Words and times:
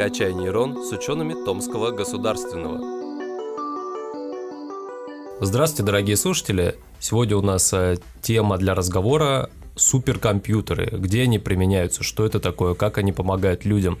«Качай 0.00 0.32
нейрон» 0.32 0.82
с 0.82 0.92
учеными 0.92 1.34
Томского 1.44 1.90
государственного. 1.90 2.80
Здравствуйте, 5.42 5.82
дорогие 5.82 6.16
слушатели! 6.16 6.76
Сегодня 6.98 7.36
у 7.36 7.42
нас 7.42 7.70
э, 7.74 7.98
тема 8.22 8.56
для 8.56 8.74
разговора 8.74 9.50
суперкомпьютеры, 9.76 10.88
где 10.98 11.24
они 11.24 11.38
применяются, 11.38 12.02
что 12.02 12.24
это 12.24 12.40
такое, 12.40 12.72
как 12.72 12.96
они 12.96 13.12
помогают 13.12 13.66
людям. 13.66 13.98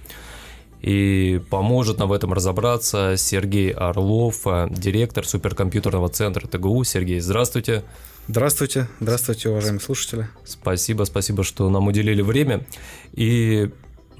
И 0.80 1.42
поможет 1.50 1.98
нам 1.98 2.08
в 2.08 2.14
этом 2.14 2.32
разобраться 2.32 3.16
Сергей 3.18 3.70
Орлов, 3.70 4.46
э, 4.46 4.68
директор 4.70 5.26
суперкомпьютерного 5.26 6.08
центра 6.08 6.46
ТГУ. 6.46 6.82
Сергей, 6.84 7.20
здравствуйте. 7.20 7.84
Здравствуйте, 8.26 8.88
здравствуйте, 9.00 9.50
уважаемые 9.50 9.82
слушатели. 9.82 10.28
Спасибо, 10.46 11.04
спасибо, 11.04 11.44
что 11.44 11.68
нам 11.68 11.88
уделили 11.88 12.22
время. 12.22 12.64
И 13.12 13.70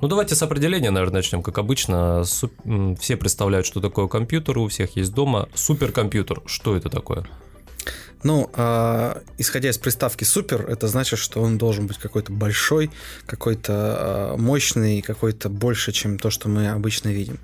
ну, 0.01 0.09
давайте 0.09 0.35
с 0.35 0.43
определения, 0.43 0.90
наверное, 0.90 1.18
начнем. 1.18 1.43
Как 1.43 1.59
обычно, 1.59 2.25
суп... 2.25 2.53
все 2.99 3.17
представляют, 3.17 3.67
что 3.67 3.81
такое 3.81 4.08
компьютер, 4.08 4.58
у 4.58 4.68
всех 4.68 4.96
есть 4.96 5.13
дома. 5.13 5.49
Суперкомпьютер, 5.54 6.43
что 6.46 6.77
это 6.77 6.89
такое? 6.89 7.27
Ну, 8.22 8.50
э, 8.55 9.21
исходя 9.39 9.71
из 9.71 9.79
приставки 9.79 10.25
супер, 10.25 10.67
это 10.68 10.89
значит, 10.89 11.18
что 11.18 11.41
он 11.41 11.57
должен 11.57 11.86
быть 11.86 11.96
какой-то 11.96 12.32
большой, 12.32 12.91
какой-то 13.27 14.35
э, 14.35 14.36
мощный, 14.36 15.00
какой-то 15.00 15.49
больше, 15.49 15.93
чем 15.93 16.19
то, 16.19 16.29
что 16.29 16.49
мы 16.49 16.69
обычно 16.69 17.08
видим. 17.08 17.39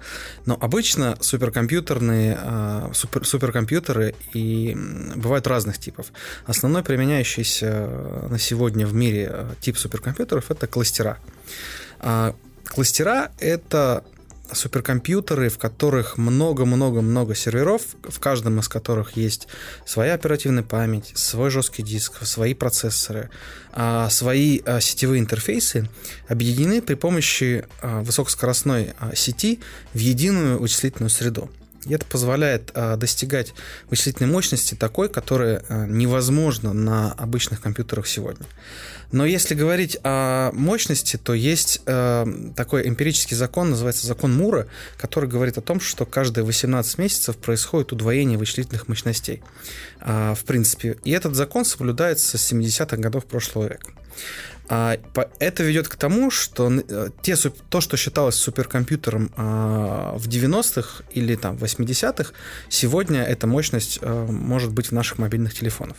Но 0.44 0.58
обычно 0.60 1.16
суперкомпьютерные 1.20 2.38
э, 2.40 2.90
супер, 2.92 3.24
суперкомпьютеры 3.24 4.14
и 4.34 4.76
бывают 5.14 5.46
разных 5.46 5.78
типов. 5.78 6.12
Основной 6.44 6.82
применяющийся 6.82 7.88
на 8.28 8.38
сегодня 8.38 8.86
в 8.86 8.92
мире 8.92 9.46
тип 9.60 9.78
суперкомпьютеров 9.78 10.50
это 10.50 10.66
кластера. 10.66 11.18
Кластера— 12.68 13.32
это 13.38 14.04
суперкомпьютеры, 14.52 15.48
в 15.48 15.58
которых 15.58 16.18
много-много-много 16.18 17.34
серверов, 17.34 17.82
в 18.02 18.18
каждом 18.20 18.60
из 18.60 18.68
которых 18.68 19.16
есть 19.16 19.48
своя 19.84 20.14
оперативная 20.14 20.62
память, 20.62 21.12
свой 21.14 21.50
жесткий 21.50 21.82
диск, 21.82 22.24
свои 22.24 22.54
процессоры, 22.54 23.30
а, 23.72 24.08
свои 24.10 24.60
а, 24.64 24.80
сетевые 24.80 25.20
интерфейсы, 25.20 25.88
объединены 26.28 26.82
при 26.82 26.94
помощи 26.94 27.64
а, 27.80 28.02
высокоскоростной 28.02 28.94
сети 29.14 29.60
в 29.92 29.98
единую 29.98 30.58
вычислительную 30.60 31.10
среду. 31.10 31.50
И 31.86 31.94
это 31.94 32.04
позволяет 32.06 32.72
достигать 32.74 33.54
вычислительной 33.90 34.30
мощности 34.30 34.74
такой, 34.74 35.08
которая 35.08 35.64
невозможна 35.86 36.72
на 36.72 37.12
обычных 37.12 37.60
компьютерах 37.60 38.06
сегодня. 38.06 38.46
Но 39.12 39.24
если 39.24 39.54
говорить 39.54 39.98
о 40.02 40.50
мощности, 40.52 41.16
то 41.16 41.32
есть 41.32 41.80
э, 41.86 42.26
такой 42.56 42.88
эмпирический 42.88 43.36
закон, 43.36 43.70
называется 43.70 44.06
закон 44.06 44.34
Мура, 44.34 44.66
который 44.98 45.28
говорит 45.28 45.58
о 45.58 45.60
том, 45.60 45.80
что 45.80 46.04
каждые 46.06 46.44
18 46.44 46.98
месяцев 46.98 47.36
происходит 47.36 47.92
удвоение 47.92 48.36
вычислительных 48.36 48.88
мощностей. 48.88 49.42
В 50.00 50.38
принципе. 50.46 50.96
И 51.04 51.10
этот 51.10 51.34
закон 51.34 51.64
соблюдается 51.64 52.38
с 52.38 52.52
70-х 52.52 52.96
годов 52.96 53.26
прошлого 53.26 53.68
века. 53.68 53.92
А, 54.68 54.98
это 55.38 55.62
ведет 55.62 55.88
к 55.88 55.96
тому, 55.96 56.30
что 56.30 56.70
э, 56.72 57.08
те, 57.22 57.36
то, 57.36 57.80
что 57.80 57.96
считалось 57.96 58.34
суперкомпьютером 58.34 59.30
а, 59.36 60.16
в 60.16 60.28
90-х 60.28 61.04
или 61.12 61.36
там 61.36 61.56
80-х, 61.56 62.32
сегодня 62.68 63.22
эта 63.22 63.46
мощность 63.46 63.98
э, 64.02 64.26
может 64.28 64.72
быть 64.72 64.88
в 64.88 64.92
наших 64.92 65.18
мобильных 65.18 65.54
телефонах. 65.54 65.96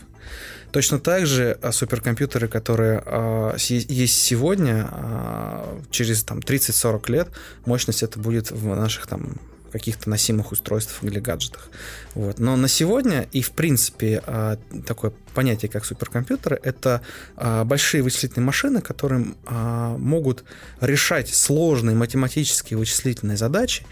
Точно 0.72 1.00
так 1.00 1.26
же 1.26 1.58
а, 1.62 1.72
суперкомпьютеры, 1.72 2.50
которые 2.50 3.04
есть 3.58 4.22
сегодня, 4.22 4.90
через 5.92 6.24
там, 6.24 6.40
30-40 6.40 7.12
лет, 7.12 7.30
мощность 7.66 8.04
это 8.04 8.20
будет 8.20 8.52
в 8.52 8.76
наших 8.76 9.08
там 9.08 9.38
каких-то 9.72 10.10
носимых 10.10 10.52
устройствах 10.52 11.04
или 11.04 11.20
гаджетах. 11.20 11.70
Вот. 12.14 12.40
Но 12.40 12.56
на 12.56 12.68
сегодня 12.68 13.28
и 13.32 13.42
в 13.42 13.52
принципе 13.52 14.22
а, 14.26 14.58
такое 14.86 15.12
понятие, 15.34 15.70
как 15.70 15.86
суперкомпьютеры, 15.86 16.60
это 16.64 17.02
а, 17.36 17.64
большие 17.64 18.04
вычислительные 18.04 18.46
машины, 18.46 18.82
которые 18.82 19.28
а, 19.46 19.98
могут 19.98 20.44
решать 20.82 21.30
сложные 21.30 21.96
математические 21.96 22.78
вычислительные 22.78 23.38
задачи, 23.38 23.86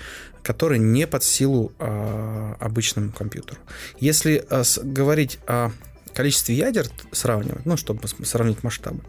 которые 0.43 0.79
не 0.79 1.07
под 1.07 1.23
силу 1.23 1.71
обычному 1.79 3.11
компьютеру. 3.11 3.59
Если 3.99 4.45
говорить 4.83 5.39
о 5.47 5.71
количестве 6.13 6.55
ядер, 6.55 6.87
сравнивать, 7.11 7.65
ну, 7.65 7.77
чтобы 7.77 8.07
сравнить 8.07 8.63
масштабы, 8.63 9.01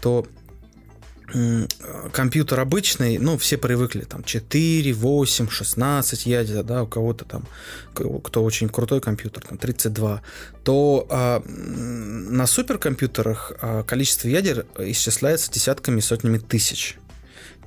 то 0.00 0.26
компьютер 2.12 2.60
обычный, 2.60 3.18
ну, 3.18 3.38
все 3.38 3.56
привыкли, 3.56 4.02
там, 4.02 4.24
4, 4.24 4.92
8, 4.92 5.48
16 5.48 6.26
ядер, 6.26 6.62
да, 6.62 6.82
у 6.82 6.86
кого-то 6.86 7.24
там, 7.24 7.44
кто 7.94 8.44
очень 8.44 8.68
крутой 8.68 9.00
компьютер, 9.00 9.42
там, 9.42 9.58
32, 9.58 10.22
то 10.64 11.06
а, 11.10 11.42
на 11.46 12.46
суперкомпьютерах 12.46 13.52
а, 13.60 13.82
количество 13.82 14.28
ядер 14.28 14.66
исчисляется 14.78 15.50
десятками, 15.50 16.00
сотнями 16.00 16.38
тысяч. 16.38 16.98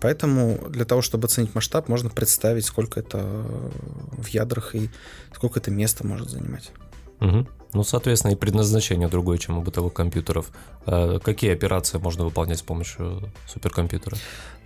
Поэтому 0.01 0.67
для 0.69 0.85
того, 0.85 1.01
чтобы 1.01 1.25
оценить 1.25 1.55
масштаб, 1.55 1.87
можно 1.87 2.09
представить, 2.09 2.65
сколько 2.65 2.99
это 2.99 3.23
в 3.23 4.27
ядрах 4.27 4.75
и 4.75 4.89
сколько 5.33 5.59
это 5.59 5.71
места 5.71 6.05
может 6.05 6.29
занимать. 6.29 6.71
Угу. 7.19 7.47
Ну, 7.73 7.83
соответственно, 7.83 8.31
и 8.31 8.35
предназначение 8.35 9.07
другое, 9.07 9.37
чем 9.37 9.57
у 9.57 9.61
бытовых 9.61 9.93
компьютеров. 9.93 10.51
А 10.85 11.19
какие 11.19 11.51
операции 11.51 11.97
можно 11.97 12.23
выполнять 12.23 12.59
с 12.59 12.61
помощью 12.61 13.29
суперкомпьютера? 13.47 14.17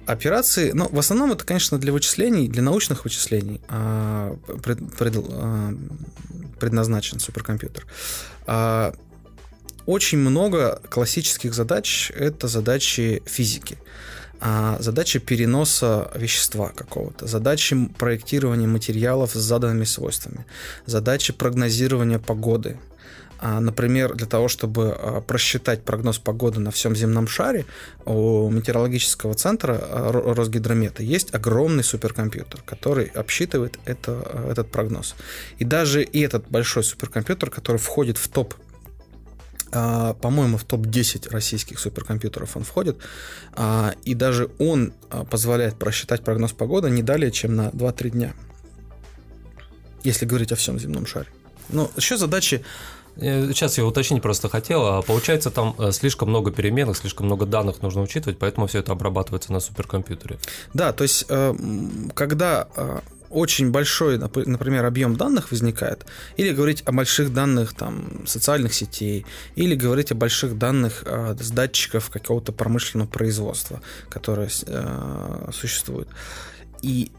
Операции, 0.05 0.71
ну, 0.71 0.87
в 0.89 0.97
основном 0.97 1.31
это, 1.31 1.43
конечно, 1.43 1.77
для 1.77 1.91
вычислений, 1.91 2.47
для 2.47 2.61
научных 2.61 3.03
вычислений 3.03 3.61
а, 3.67 4.35
пред, 4.63 4.79
пред, 4.97 5.15
а, 5.17 5.73
предназначен 6.59 7.19
суперкомпьютер. 7.19 7.85
Очень 9.85 10.19
много 10.19 10.79
классических 10.89 11.55
задач– 11.55 12.11
это 12.15 12.47
задачи 12.47 13.23
физики 13.25 13.79
а 13.79 13.83
задача 14.79 15.19
переноса 15.19 16.11
вещества 16.15 16.69
какого-то, 16.69 17.27
задачи 17.27 17.89
проектирования 17.97 18.67
материалов 18.67 19.31
с 19.31 19.39
заданными 19.39 19.83
свойствами, 19.83 20.45
задачи 20.85 21.33
прогнозирования 21.33 22.19
погоды. 22.19 22.77
А, 23.41 23.61
например, 23.61 24.15
для 24.15 24.27
того, 24.27 24.49
чтобы 24.49 24.89
а, 24.91 25.21
просчитать 25.21 25.83
прогноз 25.83 26.19
погоды 26.19 26.59
на 26.59 26.71
всем 26.71 26.95
земном 26.95 27.27
шаре, 27.27 27.65
у 28.05 28.49
метеорологического 28.49 29.33
центра 29.33 29.79
а, 29.79 30.33
Росгидромета 30.35 31.03
есть 31.03 31.33
огромный 31.33 31.83
суперкомпьютер, 31.83 32.61
который 32.65 33.05
обсчитывает 33.05 33.79
это, 33.85 34.45
этот 34.49 34.69
прогноз. 34.69 35.15
И 35.57 35.63
даже 35.63 36.03
и 36.03 36.19
этот 36.19 36.49
большой 36.49 36.83
суперкомпьютер, 36.83 37.49
который 37.49 37.77
входит 37.77 38.17
в 38.17 38.27
топ 38.27 38.55
а, 38.55 38.68
по-моему, 39.71 40.57
в 40.57 40.63
топ-10 40.63 41.29
российских 41.29 41.79
суперкомпьютеров 41.79 42.57
он 42.57 42.63
входит, 42.63 42.97
а, 43.53 43.93
и 44.03 44.13
даже 44.13 44.49
он 44.59 44.93
а, 45.09 45.25
позволяет 45.25 45.75
просчитать 45.75 46.23
прогноз 46.23 46.51
погоды 46.51 46.89
не 46.89 47.03
далее, 47.03 47.31
чем 47.31 47.55
на 47.55 47.69
2-3 47.69 48.09
дня, 48.09 48.33
если 50.03 50.25
говорить 50.25 50.51
о 50.51 50.55
всем 50.55 50.79
земном 50.79 51.05
шаре. 51.05 51.27
Ну, 51.69 51.89
еще 51.95 52.17
задачи 52.17 52.63
Сейчас 53.19 53.77
я 53.77 53.85
уточнить 53.85 54.21
просто 54.21 54.47
хотел. 54.47 55.03
Получается, 55.03 55.51
там 55.51 55.75
э, 55.77 55.91
слишком 55.91 56.29
много 56.29 56.51
переменных, 56.51 56.95
слишком 56.95 57.25
много 57.25 57.45
данных 57.45 57.81
нужно 57.81 58.01
учитывать, 58.01 58.39
поэтому 58.39 58.67
все 58.67 58.79
это 58.79 58.93
обрабатывается 58.93 59.51
на 59.51 59.59
суперкомпьютере. 59.59 60.39
Да, 60.73 60.93
то 60.93 61.03
есть, 61.03 61.25
э, 61.27 61.53
когда 62.13 62.69
э, 62.77 62.99
очень 63.29 63.71
большой, 63.71 64.17
например, 64.17 64.85
объем 64.85 65.15
данных 65.15 65.51
возникает, 65.51 66.05
или 66.37 66.51
говорить 66.51 66.83
о 66.85 66.91
больших 66.91 67.33
данных 67.33 67.73
там, 67.73 68.25
социальных 68.25 68.73
сетей, 68.73 69.25
или 69.55 69.75
говорить 69.75 70.11
о 70.11 70.15
больших 70.15 70.57
данных 70.57 71.03
э, 71.05 71.35
с 71.39 71.51
датчиков 71.51 72.09
какого-то 72.09 72.51
промышленного 72.51 73.07
производства, 73.07 73.81
которое 74.09 74.49
э, 74.65 75.49
существует. 75.53 76.07
И 76.81 77.11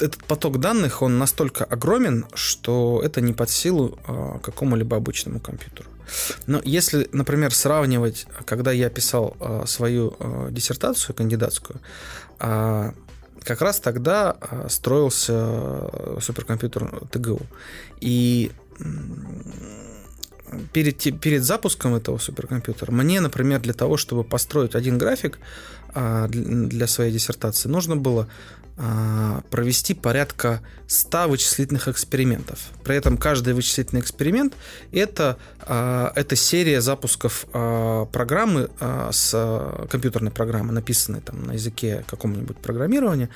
этот 0.00 0.24
поток 0.24 0.60
данных, 0.60 1.02
он 1.02 1.18
настолько 1.18 1.64
огромен, 1.64 2.26
что 2.34 3.02
это 3.04 3.20
не 3.20 3.32
под 3.32 3.50
силу 3.50 3.98
э, 4.06 4.38
какому-либо 4.42 4.96
обычному 4.96 5.40
компьютеру. 5.40 5.88
Но 6.46 6.60
если, 6.64 7.08
например, 7.12 7.54
сравнивать, 7.54 8.26
когда 8.46 8.72
я 8.72 8.88
писал 8.90 9.36
э, 9.40 9.64
свою 9.66 10.16
э, 10.18 10.48
диссертацию 10.50 11.14
кандидатскую, 11.14 11.80
э, 12.40 12.92
как 13.48 13.62
раз 13.62 13.80
тогда 13.80 14.36
а, 14.40 14.68
строился 14.68 15.32
э, 15.32 16.18
суперкомпьютер 16.20 17.00
ТГУ. 17.10 17.40
И 17.98 18.52
перед, 20.72 21.20
перед 21.20 21.42
запуском 21.42 21.94
этого 21.94 22.18
суперкомпьютера 22.18 22.92
мне, 22.92 23.20
например, 23.20 23.60
для 23.60 23.72
того, 23.72 23.96
чтобы 23.96 24.22
построить 24.22 24.74
один 24.74 24.98
график, 24.98 25.38
для 25.94 26.86
своей 26.86 27.12
диссертации, 27.12 27.68
нужно 27.68 27.96
было 27.96 28.28
а, 28.80 29.40
провести 29.50 29.92
порядка 29.92 30.60
100 30.86 31.28
вычислительных 31.28 31.88
экспериментов. 31.88 32.60
При 32.84 32.94
этом 32.94 33.16
каждый 33.16 33.52
вычислительный 33.52 34.00
эксперимент 34.00 34.54
это, 34.92 35.36
а, 35.62 36.12
это 36.14 36.36
серия 36.36 36.80
запусков 36.80 37.46
а, 37.52 38.04
программы 38.04 38.70
с 39.10 39.86
компьютерной 39.90 40.30
программы, 40.30 40.72
написанной 40.72 41.20
там 41.20 41.42
на 41.42 41.52
языке 41.54 42.04
какого-нибудь 42.06 42.58
программирования 42.58 43.30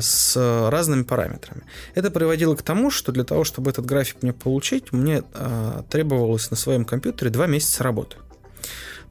с 0.00 0.36
разными 0.70 1.04
параметрами. 1.04 1.62
Это 1.94 2.10
приводило 2.10 2.56
к 2.56 2.62
тому, 2.62 2.90
что 2.90 3.12
для 3.12 3.22
того, 3.22 3.44
чтобы 3.44 3.70
этот 3.70 3.86
график 3.86 4.22
мне 4.22 4.32
получить, 4.32 4.92
мне 4.92 5.22
требовалось 5.88 6.50
на 6.50 6.56
своем 6.56 6.84
компьютере 6.84 7.30
2 7.30 7.46
месяца 7.46 7.84
работы. 7.84 8.16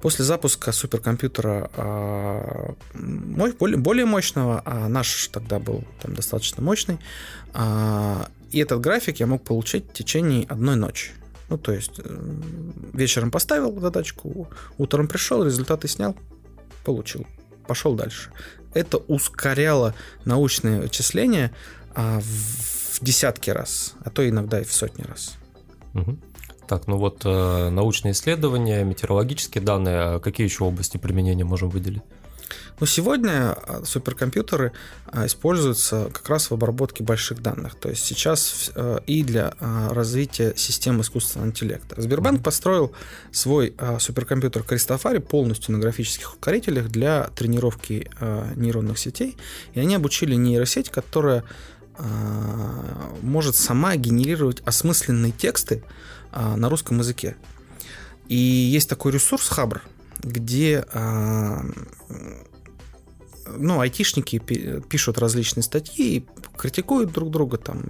После 0.04 0.26
запуска 0.26 0.74
суперкомпьютера 0.74 1.72
а, 1.78 2.76
более 2.94 4.06
мощного, 4.06 4.62
а 4.66 4.90
наш 4.90 5.30
тогда 5.30 5.60
был 5.60 5.86
там 6.02 6.14
достаточно 6.14 6.62
мощный, 6.62 7.00
а, 7.54 8.28
и 8.52 8.60
этот 8.60 8.82
график 8.82 9.22
я 9.22 9.28
мог 9.28 9.46
получить 9.46 9.90
в 9.90 9.94
течение 9.94 10.46
одной 10.50 10.76
ночи. 10.76 11.12
Ну, 11.48 11.58
то 11.58 11.72
есть 11.72 12.02
э, 12.04 12.20
вечером 12.92 13.32
поставил 13.32 13.80
задачку, 13.80 14.50
утром 14.78 15.08
пришел, 15.08 15.42
результаты 15.42 15.88
снял, 15.88 16.18
получил, 16.84 17.26
пошел 17.66 17.96
дальше. 17.96 18.30
Это 18.74 18.98
ускоряло 18.98 19.96
научные 20.26 20.82
вычисления 20.82 21.54
в 21.96 23.00
десятки 23.00 23.52
раз, 23.52 23.94
а 24.04 24.10
то 24.10 24.28
иногда 24.28 24.60
и 24.60 24.66
в 24.66 24.74
сотни 24.74 25.04
раз. 25.04 25.36
Угу. 25.94 26.18
Так, 26.68 26.88
ну 26.88 26.98
вот 26.98 27.22
э, 27.26 27.70
научные 27.70 28.14
исследования, 28.14 28.84
метеорологические 28.84 29.64
данные, 29.64 29.98
а 30.00 30.20
какие 30.20 30.48
еще 30.48 30.64
области 30.64 30.98
применения 30.98 31.44
можем 31.44 31.70
выделить? 31.70 32.04
Ну, 32.80 32.88
сегодня 32.88 33.54
а, 33.54 33.84
суперкомпьютеры 33.86 34.72
а, 35.08 35.26
используются 35.26 36.10
как 36.12 36.28
раз 36.30 36.50
в 36.50 36.54
обработке 36.54 37.04
больших 37.04 37.42
данных. 37.42 37.76
То 37.76 37.90
есть 37.90 38.04
сейчас 38.04 38.72
э, 38.76 39.00
и 39.06 39.24
для 39.24 39.54
развития 39.60 40.54
систем 40.56 41.02
искусственного 41.02 41.50
интеллекта. 41.50 42.02
Сбербанк 42.02 42.40
mm-hmm. 42.40 42.44
построил 42.44 42.92
свой 43.32 43.76
суперкомпьютер 44.00 44.64
Кристофари 44.64 45.20
полностью 45.20 45.74
на 45.74 45.80
графических 45.80 46.34
ускорителях 46.34 46.90
для 46.90 47.30
тренировки 47.36 48.10
нейронных 48.56 48.98
сетей. 48.98 49.38
И 49.74 49.80
они 49.80 49.96
обучили 49.96 50.36
нейросеть, 50.36 50.90
которая 50.90 51.44
может 53.22 53.56
сама 53.56 53.96
генерировать 53.96 54.62
осмысленные 54.66 55.32
тексты 55.32 55.84
на 56.34 56.70
русском 56.70 57.00
языке. 57.00 57.36
И 58.28 58.36
есть 58.36 58.90
такой 58.90 59.12
ресурс 59.12 59.50
Хабр, 59.50 59.84
где 60.24 60.86
а, 60.94 61.62
ну, 63.58 63.80
айтишники 63.80 64.40
пишут 64.40 65.18
различные 65.18 65.64
статьи 65.64 66.18
и 66.18 66.28
критикуют 66.58 67.12
друг 67.12 67.30
друга, 67.30 67.58
там 67.58 67.84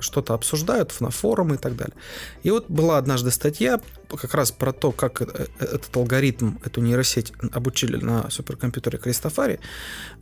что-то 0.00 0.34
обсуждают 0.34 0.98
на 1.00 1.10
форумы 1.10 1.54
и 1.54 1.58
так 1.58 1.76
далее. 1.76 1.94
И 2.42 2.50
вот 2.50 2.68
была 2.68 2.98
однажды 2.98 3.30
статья 3.30 3.80
как 4.08 4.34
раз 4.34 4.50
про 4.50 4.72
то, 4.72 4.92
как 4.92 5.22
э, 5.22 5.46
этот 5.58 5.96
алгоритм, 5.96 6.56
эту 6.64 6.80
нейросеть 6.80 7.32
обучили 7.52 7.96
на 7.96 8.30
суперкомпьютере 8.30 8.98
Кристофари, 8.98 9.60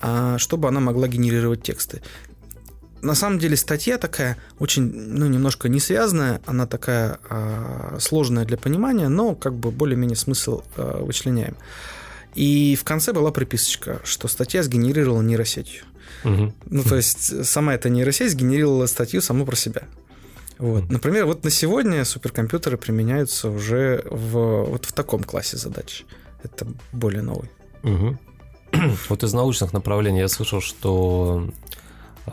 а, 0.01 0.39
чтобы 0.39 0.69
она 0.69 0.81
могла 0.81 1.09
генерировать 1.09 1.63
тексты 1.63 2.03
на 3.03 3.15
самом 3.15 3.39
деле 3.39 3.57
статья 3.57 3.99
такая 3.99 4.37
очень, 4.59 4.83
ну, 4.83 5.27
немножко 5.27 5.69
не 5.69 5.81
связанная, 5.81 6.41
она 6.47 6.67
такая 6.67 7.19
э, 7.29 7.99
сложная 8.01 8.45
для 8.45 8.57
понимания, 8.57 9.09
но 9.09 9.35
как 9.35 9.55
бы 9.55 9.71
более-менее 9.71 10.17
смысл 10.17 10.63
э, 10.77 11.03
вычленяем. 11.03 11.57
И 12.35 12.77
в 12.77 12.85
конце 12.85 13.13
была 13.13 13.31
приписочка, 13.31 14.01
что 14.05 14.29
статья 14.29 14.63
сгенерировала 14.63 15.23
нейросетью. 15.23 15.85
Угу. 16.25 16.55
Ну, 16.67 16.83
то 16.85 16.97
есть 16.97 17.47
сама 17.47 17.75
эта 17.75 17.89
нейросеть 17.89 18.33
сгенерировала 18.33 18.87
статью 18.87 19.21
саму 19.21 19.47
про 19.47 19.57
себя. 19.57 19.83
Вот. 20.59 20.91
Например, 20.91 21.25
вот 21.25 21.43
на 21.43 21.51
сегодня 21.51 22.05
суперкомпьютеры 22.05 22.77
применяются 22.77 23.49
уже 23.49 24.05
в, 24.11 24.65
вот 24.65 24.85
в 24.85 24.93
таком 24.93 25.25
классе 25.25 25.57
задач. 25.57 26.05
Это 26.43 26.67
более 26.93 27.23
новый. 27.23 27.51
Угу. 27.83 28.19
Вот 29.09 29.23
из 29.25 29.33
научных 29.33 29.73
направлений 29.73 30.21
я 30.21 30.29
слышал, 30.29 30.61
что 30.61 31.51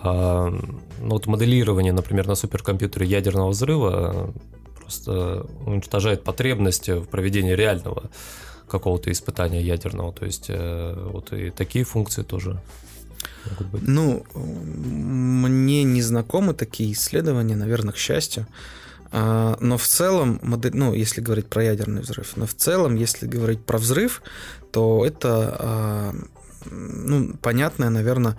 ну, 0.04 1.10
вот 1.10 1.28
моделирование, 1.28 1.94
например, 1.94 2.28
на 2.28 2.36
суперкомпьютере 2.36 3.06
ядерного 3.08 3.50
взрыва 3.50 4.34
просто 4.76 5.46
уничтожает 5.66 6.24
потребность 6.24 6.90
в 6.90 7.06
проведении 7.06 7.54
реального 7.54 8.10
какого-то 8.68 9.12
испытания 9.12 9.62
ядерного. 9.62 10.14
То 10.14 10.26
есть 10.26 10.46
э, 10.50 11.10
вот 11.12 11.34
и 11.34 11.50
такие 11.50 11.86
функции 11.86 12.24
тоже 12.24 12.62
могут 13.50 13.68
быть. 13.68 13.82
Ну, 13.88 14.26
мне 14.36 15.84
не 15.84 16.02
знакомы 16.02 16.54
такие 16.54 16.92
исследования, 16.94 17.56
наверное, 17.56 17.94
к 17.94 17.98
счастью. 17.98 18.48
А, 19.12 19.58
но 19.62 19.78
в 19.78 19.88
целом, 19.88 20.40
ну, 20.42 20.94
если 20.94 21.22
говорить 21.22 21.48
про 21.48 21.64
ядерный 21.64 22.02
взрыв, 22.02 22.36
но 22.36 22.46
в 22.46 22.54
целом, 22.54 22.96
если 22.96 23.26
говорить 23.26 23.64
про 23.64 23.78
взрыв, 23.78 24.22
то 24.72 25.06
это, 25.06 25.56
а, 25.60 26.16
ну, 26.70 27.34
понятное, 27.42 27.90
наверное, 27.90 28.34
а, 28.34 28.38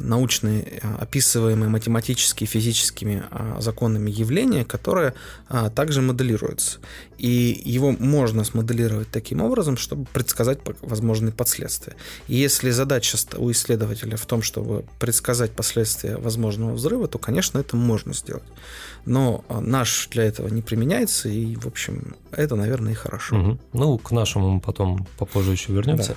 научные, 0.00 0.80
а, 0.82 0.98
описываемые 1.02 1.68
математически 1.68 2.44
физическими 2.44 3.24
а, 3.30 3.60
законами 3.60 4.10
явления, 4.10 4.64
которые 4.64 5.14
также 5.74 6.02
моделируются. 6.02 6.78
И 7.16 7.60
его 7.64 7.92
можно 7.92 8.44
смоделировать 8.44 9.10
таким 9.10 9.40
образом, 9.40 9.76
чтобы 9.76 10.06
предсказать 10.12 10.60
возможные 10.82 11.32
последствия. 11.32 11.96
И 12.28 12.36
если 12.36 12.70
задача 12.70 13.16
у 13.36 13.50
исследователя 13.50 14.16
в 14.16 14.26
том, 14.26 14.42
чтобы 14.42 14.84
предсказать 15.00 15.52
последствия 15.52 16.16
возможного 16.16 16.74
взрыва, 16.74 17.08
то, 17.08 17.18
конечно, 17.18 17.58
это 17.58 17.76
можно 17.76 18.14
сделать. 18.14 18.44
Но 19.04 19.44
наш 19.48 20.08
для 20.08 20.24
этого 20.24 20.48
не 20.48 20.62
применяется, 20.62 21.28
и, 21.28 21.56
в 21.56 21.66
общем, 21.66 22.14
это, 22.30 22.54
наверное, 22.56 22.92
и 22.92 22.96
хорошо. 22.96 23.36
Угу. 23.36 23.58
Ну, 23.72 23.98
к 23.98 24.10
нашему 24.12 24.50
мы 24.50 24.60
потом 24.60 25.06
попозже 25.18 25.52
еще 25.52 25.72
вернемся. 25.72 26.10
Да. 26.10 26.16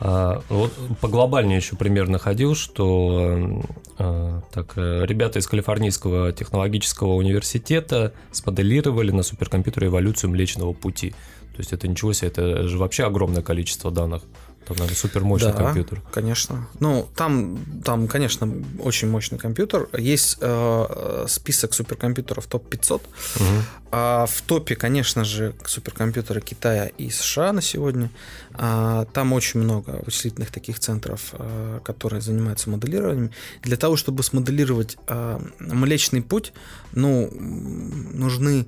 А, 0.00 0.42
вот 0.48 0.72
по 1.00 1.08
глобальнее 1.08 1.56
еще 1.56 1.76
пример 1.76 2.08
находил, 2.08 2.54
что 2.54 3.62
а, 3.98 4.42
так, 4.52 4.74
э, 4.76 5.04
ребята 5.04 5.40
из 5.40 5.46
Калифорнийского 5.48 6.32
технологического 6.32 7.14
университета 7.14 8.12
смоделировали 8.30 9.10
на 9.10 9.22
суперкомпьютере 9.22 9.88
эволюцию 9.88 10.30
Млечного 10.30 10.72
Пути. 10.72 11.10
То 11.10 11.60
есть 11.60 11.72
это 11.72 11.88
ничего 11.88 12.12
себе, 12.12 12.28
это 12.28 12.68
же 12.68 12.78
вообще 12.78 13.04
огромное 13.04 13.42
количество 13.42 13.90
данных. 13.90 14.22
Там, 14.68 14.76
наверное, 14.76 14.96
супер 14.96 15.24
мощный 15.24 15.52
да, 15.52 15.64
компьютер. 15.64 16.02
конечно. 16.12 16.68
Ну, 16.78 17.08
там, 17.16 17.58
там, 17.82 18.06
конечно, 18.06 18.52
очень 18.80 19.08
мощный 19.08 19.38
компьютер. 19.38 19.88
Есть 19.96 20.36
э, 20.42 21.24
список 21.26 21.72
суперкомпьютеров 21.72 22.46
топ-500. 22.46 23.00
Угу. 23.36 23.44
А 23.92 24.26
в 24.26 24.42
топе, 24.42 24.76
конечно 24.76 25.24
же, 25.24 25.54
суперкомпьютеры 25.64 26.42
Китая 26.42 26.86
и 26.86 27.08
США 27.08 27.54
на 27.54 27.62
сегодня. 27.62 28.10
А, 28.52 29.06
там 29.06 29.32
очень 29.32 29.60
много 29.60 30.02
вычислительных 30.04 30.50
таких 30.50 30.78
центров, 30.80 31.30
а, 31.32 31.80
которые 31.80 32.20
занимаются 32.20 32.68
моделированием. 32.68 33.30
Для 33.62 33.78
того, 33.78 33.96
чтобы 33.96 34.22
смоделировать 34.22 34.98
а, 35.06 35.40
Млечный 35.58 36.20
Путь, 36.20 36.52
ну, 36.92 37.30
нужны 37.32 38.66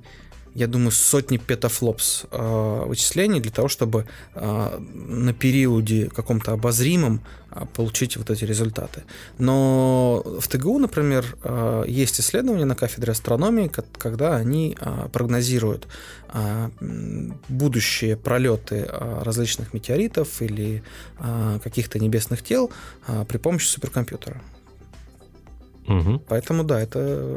я 0.55 0.67
думаю, 0.67 0.91
сотни 0.91 1.37
петафлопс 1.37 2.25
э, 2.31 2.83
вычислений 2.85 3.39
для 3.39 3.51
того, 3.51 3.67
чтобы 3.67 4.05
э, 4.35 4.79
на 4.79 5.33
периоде 5.33 6.09
каком-то 6.09 6.51
обозримом 6.51 7.21
э, 7.51 7.65
получить 7.73 8.17
вот 8.17 8.29
эти 8.29 8.43
результаты. 8.43 9.03
Но 9.37 10.21
в 10.39 10.47
ТГУ, 10.47 10.79
например, 10.79 11.25
э, 11.43 11.83
есть 11.87 12.19
исследования 12.19 12.65
на 12.65 12.75
кафедре 12.75 13.11
астрономии, 13.11 13.71
когда 13.97 14.35
они 14.35 14.77
э, 14.79 15.07
прогнозируют 15.11 15.87
э, 16.33 16.69
будущие 17.47 18.17
пролеты 18.17 18.87
э, 18.89 19.21
различных 19.23 19.73
метеоритов 19.73 20.41
или 20.41 20.83
э, 21.19 21.59
каких-то 21.63 21.99
небесных 21.99 22.43
тел 22.43 22.71
э, 23.07 23.25
при 23.27 23.37
помощи 23.37 23.67
суперкомпьютера. 23.67 24.41
Угу. 25.87 26.23
Поэтому 26.27 26.63
да, 26.63 26.79
это 26.81 27.27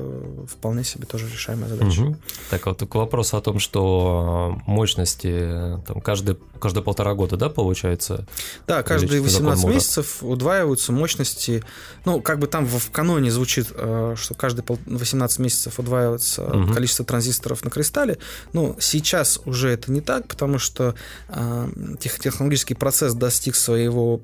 вполне 0.48 0.84
себе 0.84 1.06
тоже 1.06 1.28
решаемая 1.30 1.68
задача. 1.68 2.00
Угу. 2.00 2.16
Так 2.50 2.66
вот 2.66 2.82
к 2.86 2.94
вопросу 2.94 3.36
о 3.36 3.40
том, 3.40 3.58
что 3.58 4.58
мощности 4.66 5.78
там 5.86 6.00
каждые, 6.00 6.36
каждые 6.58 6.82
полтора 6.82 7.14
года, 7.14 7.36
да, 7.36 7.48
получается? 7.48 8.26
Да, 8.66 8.82
каждые 8.82 9.22
18 9.22 9.64
месяцев 9.64 10.22
удваиваются 10.22 10.92
мощности. 10.92 11.64
Ну, 12.04 12.20
как 12.20 12.38
бы 12.38 12.46
там 12.46 12.66
в 12.66 12.90
каноне 12.90 13.30
звучит, 13.30 13.68
э, 13.74 14.14
что 14.16 14.34
каждые 14.34 14.64
18 14.86 15.38
месяцев 15.38 15.78
удваивается 15.78 16.44
угу. 16.44 16.72
количество 16.72 17.04
транзисторов 17.04 17.64
на 17.64 17.70
кристалле. 17.70 18.18
Ну, 18.52 18.76
сейчас 18.78 19.40
уже 19.46 19.70
это 19.70 19.90
не 19.90 20.00
так, 20.00 20.28
потому 20.28 20.58
что 20.58 20.94
э, 21.28 21.68
технологический 21.98 22.74
процесс 22.74 23.14
достиг 23.14 23.56
своего 23.56 24.20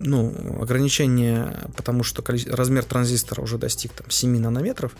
ну, 0.00 0.58
ограничение, 0.60 1.70
потому 1.76 2.02
что 2.02 2.24
размер 2.50 2.84
транзистора 2.84 3.42
уже 3.42 3.58
достиг 3.58 3.92
там, 3.92 4.10
7 4.10 4.38
нанометров, 4.38 4.92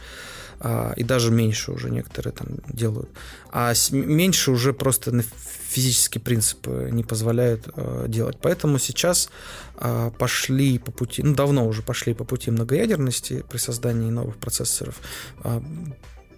а, 0.61 0.93
и 0.97 1.05
даже 1.05 1.31
меньше 1.31 1.73
уже 1.73 1.91
некоторые 1.91 2.33
там 2.33 2.49
делают. 2.69 3.09
А 3.53 3.73
меньше 3.93 4.51
уже 4.51 4.73
просто 4.73 5.13
на 5.13 5.23
физические 5.69 6.23
принципы 6.23 6.89
не 6.91 7.05
позволяют 7.05 7.69
а, 7.77 8.09
делать. 8.09 8.39
Поэтому 8.41 8.79
сейчас 8.79 9.31
а, 9.77 10.11
пошли 10.11 10.79
по 10.79 10.91
пути, 10.91 11.23
ну 11.23 11.35
давно 11.35 11.67
уже 11.67 11.83
пошли 11.83 12.15
по 12.15 12.25
пути 12.25 12.51
многоядерности 12.51 13.45
при 13.49 13.59
создании 13.59 14.11
новых 14.11 14.37
процессоров. 14.37 14.97
А, 15.43 15.63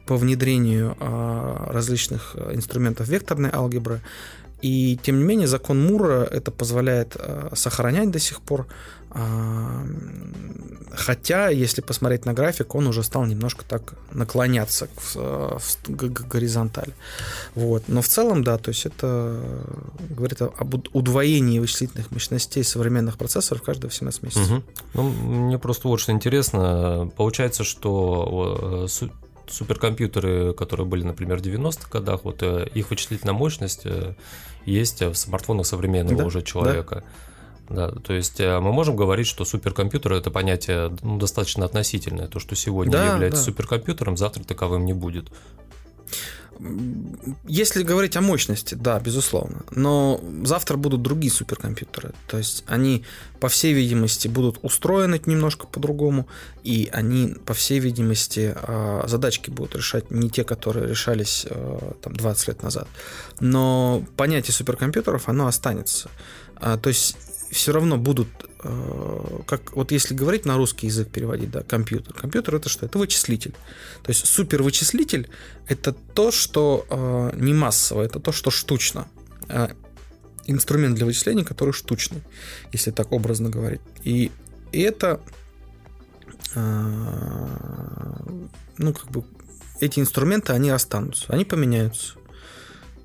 по 0.06 0.16
внедрению 0.16 0.96
а, 0.98 1.70
различных 1.72 2.36
инструментов 2.52 3.08
векторной 3.08 3.50
алгебры. 3.52 4.00
И 4.62 4.98
тем 5.02 5.18
не 5.18 5.24
менее 5.24 5.46
закон 5.46 5.84
Мура 5.86 6.24
это 6.24 6.50
позволяет 6.50 7.16
а, 7.16 7.50
сохранять 7.54 8.10
до 8.10 8.18
сих 8.18 8.40
пор. 8.40 8.66
А, 9.10 9.84
хотя, 10.92 11.48
если 11.48 11.80
посмотреть 11.80 12.26
на 12.26 12.32
график, 12.32 12.74
он 12.74 12.86
уже 12.86 13.02
стал 13.02 13.24
немножко 13.26 13.64
так 13.64 13.94
наклоняться 14.12 14.88
в, 14.96 15.16
в, 15.58 15.76
к 15.84 16.28
горизонтали. 16.28 16.92
Вот. 17.54 17.84
Но 17.88 18.02
в 18.02 18.08
целом, 18.08 18.44
да, 18.44 18.58
то 18.58 18.70
есть 18.70 18.86
это 18.86 19.40
говорит 20.10 20.42
об 20.42 20.74
удвоении 20.92 21.58
вычислительных 21.58 22.10
мощностей 22.10 22.62
современных 22.62 23.18
процессоров 23.18 23.62
каждые 23.62 23.88
18 23.88 24.22
месяцев. 24.22 24.50
Угу. 24.50 24.62
Ну, 24.94 25.02
мне 25.10 25.58
просто 25.58 25.88
вот 25.88 26.00
что 26.00 26.12
интересно. 26.12 27.10
Получается, 27.16 27.64
что 27.64 28.84
э, 28.84 28.88
суперкомпьютеры, 29.50 30.54
которые 30.54 30.86
были, 30.86 31.04
например, 31.04 31.38
в 31.38 31.42
90-х 31.42 31.88
годах, 31.90 32.24
вот 32.24 32.42
э, 32.42 32.66
их 32.74 32.90
вычислительная 32.90 33.34
мощность 33.34 33.82
э, 33.84 34.14
есть 34.64 35.02
в 35.02 35.14
смартфонах 35.14 35.66
современного 35.66 36.18
да, 36.18 36.26
уже 36.26 36.42
человека. 36.42 37.04
Да. 37.68 37.90
да, 37.90 38.00
то 38.00 38.12
есть 38.12 38.40
э, 38.40 38.60
мы 38.60 38.72
можем 38.72 38.96
говорить, 38.96 39.26
что 39.26 39.44
суперкомпьютер 39.44 40.12
это 40.12 40.30
понятие 40.30 40.96
ну, 41.02 41.18
достаточно 41.18 41.64
относительное. 41.64 42.28
То, 42.28 42.38
что 42.38 42.54
сегодня 42.54 42.92
да, 42.92 43.12
является 43.14 43.40
да. 43.40 43.44
суперкомпьютером, 43.44 44.16
завтра 44.16 44.44
таковым 44.44 44.84
не 44.84 44.92
будет. 44.92 45.30
Если 47.46 47.82
говорить 47.82 48.16
о 48.16 48.20
мощности, 48.20 48.74
да, 48.74 49.00
безусловно. 49.00 49.62
Но 49.70 50.20
завтра 50.44 50.76
будут 50.76 51.02
другие 51.02 51.32
суперкомпьютеры. 51.32 52.12
То 52.26 52.38
есть 52.38 52.64
они, 52.66 53.04
по 53.40 53.48
всей 53.48 53.72
видимости, 53.72 54.28
будут 54.28 54.58
устроены 54.62 55.20
немножко 55.24 55.66
по-другому, 55.66 56.28
и 56.62 56.90
они, 56.92 57.34
по 57.46 57.54
всей 57.54 57.78
видимости, 57.78 58.54
а, 58.56 59.04
задачки 59.06 59.50
будут 59.50 59.76
решать 59.76 60.10
не 60.10 60.28
те, 60.28 60.44
которые 60.44 60.86
решались 60.86 61.46
а, 61.48 61.94
там, 62.02 62.14
20 62.14 62.48
лет 62.48 62.62
назад. 62.62 62.88
Но 63.40 64.04
понятие 64.16 64.52
суперкомпьютеров, 64.52 65.28
оно 65.28 65.46
останется. 65.46 66.10
А, 66.56 66.76
то 66.76 66.88
есть 66.88 67.16
все 67.50 67.72
равно 67.72 67.96
будут, 67.96 68.28
э, 68.44 68.49
как 68.62 69.74
вот 69.74 69.90
если 69.90 70.14
говорить 70.14 70.44
на 70.44 70.56
русский 70.56 70.86
язык 70.86 71.10
переводить, 71.10 71.50
да, 71.50 71.62
компьютер. 71.62 72.12
Компьютер 72.12 72.56
это 72.56 72.68
что? 72.68 72.84
Это 72.84 72.98
вычислитель. 72.98 73.52
То 74.02 74.10
есть 74.10 74.26
супервычислитель 74.26 75.30
это 75.66 75.92
то, 75.92 76.30
что 76.30 76.84
э, 76.90 77.36
не 77.36 77.54
массово, 77.54 78.02
это 78.02 78.20
то, 78.20 78.32
что 78.32 78.50
штучно. 78.50 79.08
А 79.48 79.70
инструмент 80.46 80.96
для 80.96 81.06
вычисления, 81.06 81.44
который 81.44 81.72
штучный, 81.72 82.22
если 82.72 82.90
так 82.90 83.12
образно 83.12 83.48
говорить. 83.48 83.80
И, 84.04 84.30
и 84.72 84.80
это 84.80 85.20
э, 86.54 86.60
ну, 88.76 88.92
как 88.92 89.10
бы 89.10 89.24
эти 89.80 90.00
инструменты, 90.00 90.52
они 90.52 90.68
останутся, 90.70 91.26
они 91.28 91.46
поменяются 91.46 92.19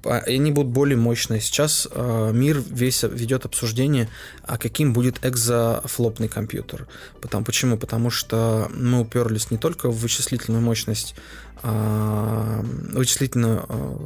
они 0.05 0.51
будут 0.51 0.71
более 0.71 0.97
мощные. 0.97 1.41
Сейчас 1.41 1.87
э, 1.91 2.31
мир 2.33 2.61
весь 2.69 3.03
ведет 3.03 3.45
обсуждение, 3.45 4.09
а 4.43 4.57
каким 4.57 4.93
будет 4.93 5.25
экзофлопный 5.25 6.27
компьютер. 6.27 6.87
Потому, 7.21 7.45
почему? 7.45 7.77
Потому 7.77 8.09
что 8.09 8.69
мы 8.73 9.01
уперлись 9.01 9.51
не 9.51 9.57
только 9.57 9.89
в 9.89 9.97
вычислительную 9.97 10.61
мощность, 10.61 11.15
э, 11.63 12.61
вычислительную 12.93 13.65
э, 13.67 13.97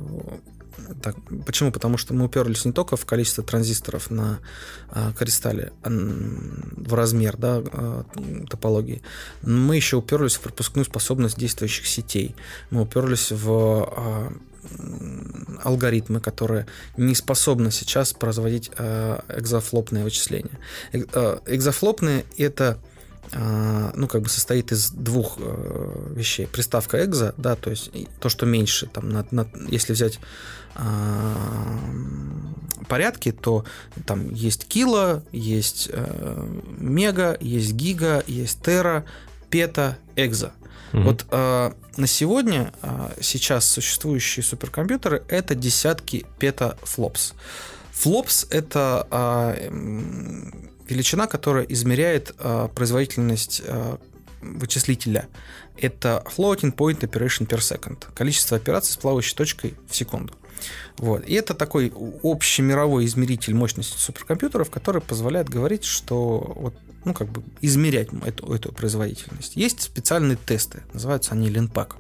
так, 1.02 1.16
почему? 1.46 1.72
Потому 1.72 1.98
что 1.98 2.14
мы 2.14 2.26
уперлись 2.26 2.66
не 2.66 2.72
только 2.72 2.98
в 2.98 3.06
количество 3.06 3.44
транзисторов 3.44 4.10
на 4.10 4.40
э, 4.92 5.12
кристалле 5.18 5.72
а, 5.84 5.90
в 5.90 6.94
размер 6.94 7.38
да, 7.38 7.62
э, 7.64 8.04
топологии, 8.50 9.02
мы 9.42 9.76
еще 9.76 9.98
уперлись 9.98 10.36
в 10.36 10.42
пропускную 10.42 10.86
способность 10.86 11.38
действующих 11.38 11.88
сетей. 11.88 12.36
Мы 12.70 12.82
уперлись 12.82 13.32
в 13.32 13.94
э, 13.96 14.30
алгоритмы, 15.64 16.20
которые 16.20 16.68
не 16.98 17.16
способны 17.16 17.72
сейчас 17.72 18.14
производить 18.14 18.72
э, 18.78 19.20
экзофлопные 19.30 20.04
вычисления. 20.04 20.58
Э, 20.94 21.40
экзофлопные 21.46 22.26
это 22.38 22.78
э, 23.32 23.92
ну, 23.96 24.08
как 24.08 24.22
бы 24.22 24.30
состоит 24.30 24.72
из 24.72 24.92
двух 24.92 25.38
вещей. 25.40 26.48
Приставка 26.48 27.04
экзо, 27.04 27.34
да, 27.38 27.56
то 27.56 27.70
есть 27.70 27.92
то, 28.20 28.30
что 28.30 28.46
меньше, 28.46 28.88
там, 28.88 29.10
на, 29.10 29.26
на, 29.32 29.48
если 29.68 29.94
взять 29.94 30.20
порядки, 32.88 33.32
то 33.32 33.66
там 34.06 34.34
есть 34.34 34.66
кило, 34.68 35.24
есть 35.32 35.90
мега, 36.78 37.38
есть 37.42 37.74
гига, 37.74 38.24
есть 38.28 38.62
тера, 38.62 39.04
пета, 39.50 39.98
экзо. 40.16 40.52
Угу. 40.94 41.02
Вот 41.04 41.26
э, 41.30 41.72
на 41.98 42.08
сегодня 42.08 42.74
э, 42.82 43.12
сейчас 43.22 43.68
существующие 43.70 44.44
суперкомпьютеры 44.44 45.24
это 45.28 45.56
десятки 45.56 46.26
петафлопс. 46.40 47.34
Флопс 47.92 48.48
это 48.50 49.08
э, 49.12 49.70
величина, 50.88 51.28
которая 51.28 51.66
измеряет 51.66 52.34
э, 52.40 52.70
производительность 52.74 53.62
э, 53.66 53.98
вычислителя. 54.42 55.28
Это 55.78 56.24
floating 56.36 56.76
point 56.76 57.00
operation 57.02 57.48
per 57.48 57.60
second. 57.60 58.06
Количество 58.14 58.58
операций 58.58 58.94
с 58.94 58.98
плавающей 58.98 59.36
точкой 59.36 59.76
в 59.88 59.96
секунду. 59.96 60.34
Вот. 60.98 61.26
И 61.26 61.34
это 61.34 61.54
такой 61.54 61.94
общий 62.24 62.62
мировой 62.62 63.06
измеритель 63.06 63.54
мощности 63.54 63.98
суперкомпьютеров, 63.98 64.70
который 64.70 65.02
позволяет 65.02 65.50
говорить, 65.50 65.86
что 65.86 66.54
вот 66.56 66.74
ну, 67.06 67.14
как 67.14 67.30
бы 67.30 67.44
измерять 67.62 68.10
эту, 68.26 68.54
эту 68.54 68.72
производительность. 68.72 69.56
Есть 69.56 69.82
специальные 69.82 70.38
тесты, 70.38 70.84
называются 70.94 71.34
они 71.34 71.50
Линпак 71.50 71.96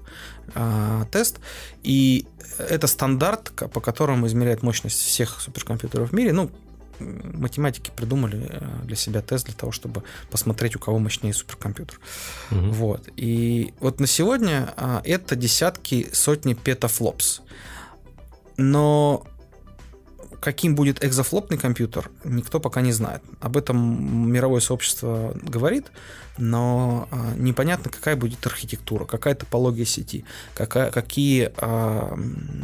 а, 0.55 1.05
тест, 1.05 1.39
и 1.83 2.25
это 2.57 2.87
стандарт, 2.87 3.51
по 3.71 3.79
которому 3.79 4.27
измеряет 4.27 4.63
мощность 4.63 4.99
всех 4.99 5.39
суперкомпьютеров 5.39 6.09
в 6.09 6.13
мире. 6.13 6.33
Ну, 6.33 6.51
математики 6.99 7.91
придумали 7.95 8.47
э, 8.49 8.61
для 8.83 8.95
себя 8.95 9.21
тест 9.21 9.45
для 9.45 9.55
того, 9.55 9.71
чтобы 9.71 10.03
посмотреть, 10.31 10.75
у 10.75 10.79
кого 10.79 10.99
мощнее 10.99 11.33
суперкомпьютер. 11.33 11.99
Угу. 12.51 12.59
Вот. 12.71 13.09
И 13.15 13.73
вот 13.79 13.99
на 13.99 14.07
сегодня 14.07 14.73
а, 14.75 15.01
это 15.05 15.35
десятки, 15.35 16.09
сотни 16.11 16.53
петафлопс. 16.53 17.41
Но 18.57 19.25
каким 20.39 20.75
будет 20.75 21.03
экзофлопный 21.03 21.57
компьютер, 21.57 22.09
никто 22.23 22.59
пока 22.59 22.81
не 22.81 22.91
знает. 22.91 23.21
Об 23.39 23.57
этом 23.57 24.31
мировое 24.31 24.61
сообщество 24.61 25.33
говорит, 25.41 25.87
но 26.37 27.07
а, 27.11 27.33
непонятно, 27.35 27.91
какая 27.91 28.15
будет 28.15 28.45
архитектура, 28.45 29.05
какая 29.05 29.35
топология 29.35 29.85
сети, 29.85 30.23
какая, 30.53 30.91
какие 30.91 31.51
а, 31.57 32.15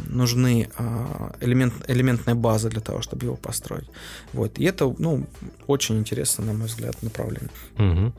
нужны 0.08 0.70
а, 0.78 1.34
элемент, 1.40 1.74
элементная 1.86 2.34
база 2.34 2.70
для 2.70 2.80
того, 2.80 3.02
чтобы 3.02 3.26
его 3.26 3.36
построить. 3.36 3.88
Вот. 4.32 4.58
И 4.58 4.64
это 4.64 4.92
ну, 4.98 5.26
очень 5.66 5.98
интересно, 5.98 6.44
на 6.46 6.52
мой 6.54 6.66
взгляд, 6.68 7.02
направление. 7.02 7.50
Угу. 7.78 8.12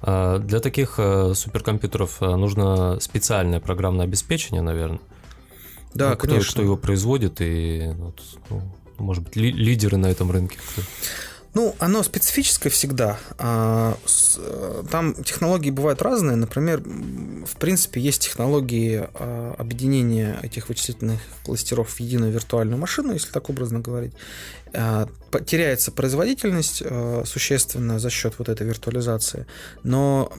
Для 0.00 0.60
таких 0.60 0.94
э, 0.98 1.32
суперкомпьютеров 1.34 2.22
э, 2.22 2.36
нужно 2.36 3.00
специальное 3.00 3.58
программное 3.58 4.04
обеспечение, 4.04 4.62
наверное. 4.62 5.00
Да, 5.94 6.10
ну, 6.10 6.16
кто, 6.16 6.28
конечно. 6.28 6.52
Кто 6.52 6.62
его 6.62 6.76
производит 6.76 7.40
и 7.40 7.90
вот, 7.96 8.22
ну, 8.50 8.62
может 8.98 9.24
быть, 9.24 9.36
ли, 9.36 9.52
лидеры 9.52 9.96
на 9.96 10.06
этом 10.06 10.30
рынке? 10.30 10.58
Ну, 11.54 11.74
оно 11.78 12.02
специфическое 12.02 12.70
всегда. 12.70 13.18
А, 13.38 13.96
там 14.90 15.14
технологии 15.24 15.70
бывают 15.70 16.02
разные. 16.02 16.36
Например, 16.36 16.80
в 16.80 17.56
принципе, 17.58 18.00
есть 18.00 18.22
технологии 18.22 19.08
а, 19.14 19.54
объединения 19.58 20.38
этих 20.42 20.68
вычислительных 20.68 21.20
кластеров 21.44 21.94
в 21.94 22.00
единую 22.00 22.32
виртуальную 22.32 22.78
машину, 22.78 23.12
если 23.12 23.32
так 23.32 23.48
образно 23.50 23.80
говорить. 23.80 24.12
А, 24.72 25.08
теряется 25.46 25.90
производительность 25.90 26.82
существенно 27.24 27.98
за 27.98 28.10
счет 28.10 28.34
вот 28.38 28.48
этой 28.48 28.66
виртуализации, 28.66 29.46
но 29.82 30.30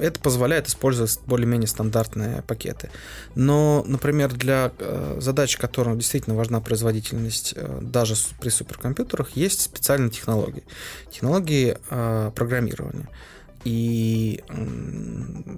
это 0.00 0.20
позволяет 0.20 0.68
использовать 0.68 1.20
более-менее 1.26 1.68
стандартные 1.68 2.42
пакеты. 2.42 2.90
Но, 3.34 3.84
например, 3.86 4.32
для 4.32 4.72
э, 4.78 5.18
задач, 5.20 5.56
которым 5.56 5.98
действительно 5.98 6.36
важна 6.36 6.60
производительность 6.60 7.54
э, 7.56 7.78
даже 7.80 8.14
при 8.40 8.48
суперкомпьютерах, 8.48 9.30
есть 9.30 9.60
специальные 9.62 10.10
технологии. 10.10 10.64
Технологии 11.10 11.78
э, 11.90 12.30
программирования. 12.34 13.08
И 13.64 14.42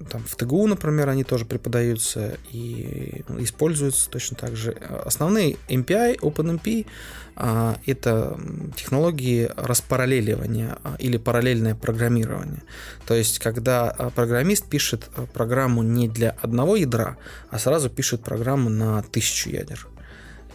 там, 0.09 0.23
в 0.25 0.35
ТГУ, 0.35 0.67
например, 0.67 1.09
они 1.09 1.23
тоже 1.23 1.45
преподаются 1.45 2.37
и 2.51 3.23
используются 3.39 4.09
точно 4.09 4.37
так 4.37 4.55
же. 4.55 4.71
Основные 5.05 5.57
MPI, 5.67 6.19
OpenMP 6.19 6.85
а,– 7.35 7.77
это 7.85 8.39
технологии 8.75 9.49
распараллеливания 9.55 10.77
а, 10.83 10.95
или 10.99 11.17
параллельное 11.17 11.75
программирование. 11.75 12.61
То 13.07 13.15
есть, 13.15 13.39
когда 13.39 13.91
программист 14.15 14.69
пишет 14.69 15.09
программу 15.33 15.81
не 15.83 16.07
для 16.07 16.31
одного 16.41 16.75
ядра, 16.75 17.17
а 17.49 17.59
сразу 17.59 17.89
пишет 17.89 18.23
программу 18.23 18.69
на 18.69 19.01
тысячу 19.03 19.49
ядер. 19.49 19.87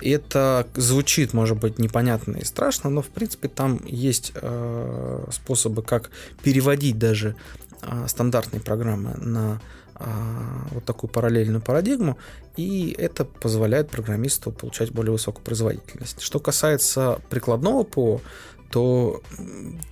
Это 0.00 0.66
звучит, 0.74 1.32
может 1.32 1.58
быть, 1.58 1.78
непонятно 1.78 2.38
и 2.38 2.44
страшно, 2.44 2.90
но 2.90 3.02
в 3.02 3.08
принципе 3.08 3.48
там 3.48 3.80
есть 3.84 4.32
э, 4.34 5.26
способы, 5.30 5.82
как 5.82 6.10
переводить 6.42 6.98
даже 6.98 7.36
э, 7.82 8.06
стандартные 8.08 8.60
программы 8.60 9.14
на 9.16 9.60
э, 9.96 10.04
вот 10.70 10.84
такую 10.84 11.10
параллельную 11.10 11.60
парадигму, 11.60 12.16
и 12.56 12.94
это 12.98 13.24
позволяет 13.24 13.90
программисту 13.90 14.52
получать 14.52 14.92
более 14.92 15.12
высокую 15.12 15.44
производительность. 15.44 16.20
Что 16.20 16.40
касается 16.40 17.20
прикладного 17.28 17.84
ПО, 17.84 18.20
то, 18.70 19.20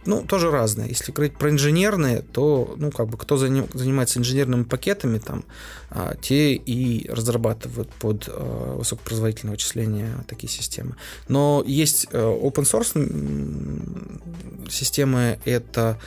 ну, 0.06 0.22
тоже 0.22 0.50
разное. 0.50 0.86
Если 0.86 1.10
говорить 1.10 1.36
про 1.36 1.50
инженерные, 1.50 2.22
то, 2.22 2.74
ну, 2.76 2.90
как 2.90 3.08
бы, 3.08 3.18
кто 3.18 3.36
занимается 3.36 4.20
инженерными 4.20 4.62
пакетами, 4.62 5.18
там, 5.18 5.44
а, 5.90 6.14
те 6.20 6.54
и 6.54 7.08
разрабатывают 7.10 7.90
под 7.90 8.28
а, 8.28 8.76
высокопроизводительное 8.76 9.52
вычисление 9.52 10.24
такие 10.28 10.50
системы. 10.50 10.94
Но 11.26 11.64
есть 11.66 12.06
а, 12.12 12.18
open 12.18 12.64
source 12.64 14.70
системы, 14.70 15.40
это 15.44 15.98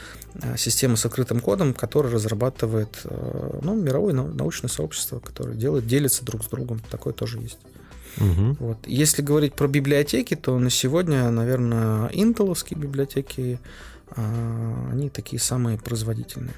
а, 0.41 0.55
системы 0.55 0.95
с 0.95 1.05
открытым 1.05 1.41
кодом, 1.41 1.73
которые 1.73 2.13
разрабатывает, 2.13 3.01
а, 3.03 3.59
ну, 3.61 3.75
мировое 3.75 4.13
научное 4.13 4.69
сообщество, 4.69 5.19
которое 5.19 5.55
делает, 5.55 5.87
делится 5.87 6.23
друг 6.23 6.43
с 6.43 6.47
другом. 6.47 6.81
Такое 6.89 7.13
тоже 7.13 7.39
есть. 7.39 7.59
Угу. 8.17 8.57
Вот. 8.59 8.77
Если 8.85 9.21
говорить 9.21 9.53
про 9.53 9.67
библиотеки, 9.67 10.35
то 10.35 10.57
на 10.59 10.69
сегодня, 10.69 11.29
наверное, 11.29 12.09
интеловские 12.13 12.79
библиотеки, 12.79 13.59
а, 14.09 14.89
они 14.91 15.09
такие 15.09 15.39
самые 15.39 15.77
производительные. 15.77 16.55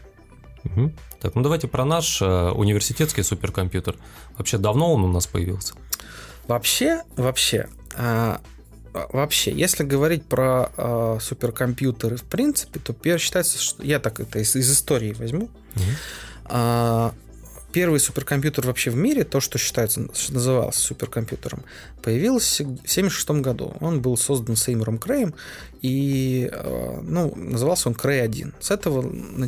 Угу. 0.66 0.92
Так, 1.22 1.36
ну 1.36 1.42
давайте 1.42 1.68
про 1.68 1.86
наш 1.86 2.22
э, 2.22 2.26
университетский 2.52 3.22
суперкомпьютер. 3.22 3.98
Вообще 4.38 4.58
давно 4.58 4.94
он 4.94 5.04
у 5.04 5.12
нас 5.12 5.28
появился? 5.28 5.74
Вообще, 6.48 7.04
вообще, 7.18 7.68
а, 7.96 8.42
вообще, 8.94 9.52
если 9.52 9.84
говорить 9.84 10.26
про 10.26 10.72
а, 10.78 11.18
суперкомпьютеры 11.20 12.16
в 12.16 12.24
принципе, 12.24 12.80
то 12.80 13.18
считается, 13.18 13.62
что 13.62 13.84
я 13.84 14.00
так 14.00 14.20
это 14.20 14.40
из, 14.40 14.56
из 14.56 14.72
истории 14.72 15.14
возьму. 15.14 15.50
Угу. 15.76 17.14
Первый 17.74 18.00
суперкомпьютер 18.00 18.66
вообще 18.68 18.92
в 18.92 18.96
мире, 18.96 19.24
то, 19.24 19.40
что 19.40 19.58
считается, 19.58 20.08
что 20.14 20.34
называлось 20.34 20.76
суперкомпьютером, 20.76 21.64
появился 22.02 22.64
в 22.64 22.68
1976 22.68 23.30
году. 23.42 23.76
Он 23.82 24.02
был 24.02 24.16
создан 24.16 24.56
Сеймуром 24.56 25.00
Крэем, 25.00 25.34
и 25.82 26.50
э, 26.52 27.00
ну, 27.02 27.34
назывался 27.36 27.90
он 27.90 27.96
Крей 27.96 28.22
1. 28.24 28.54
С 28.60 28.72
этого 28.72 29.02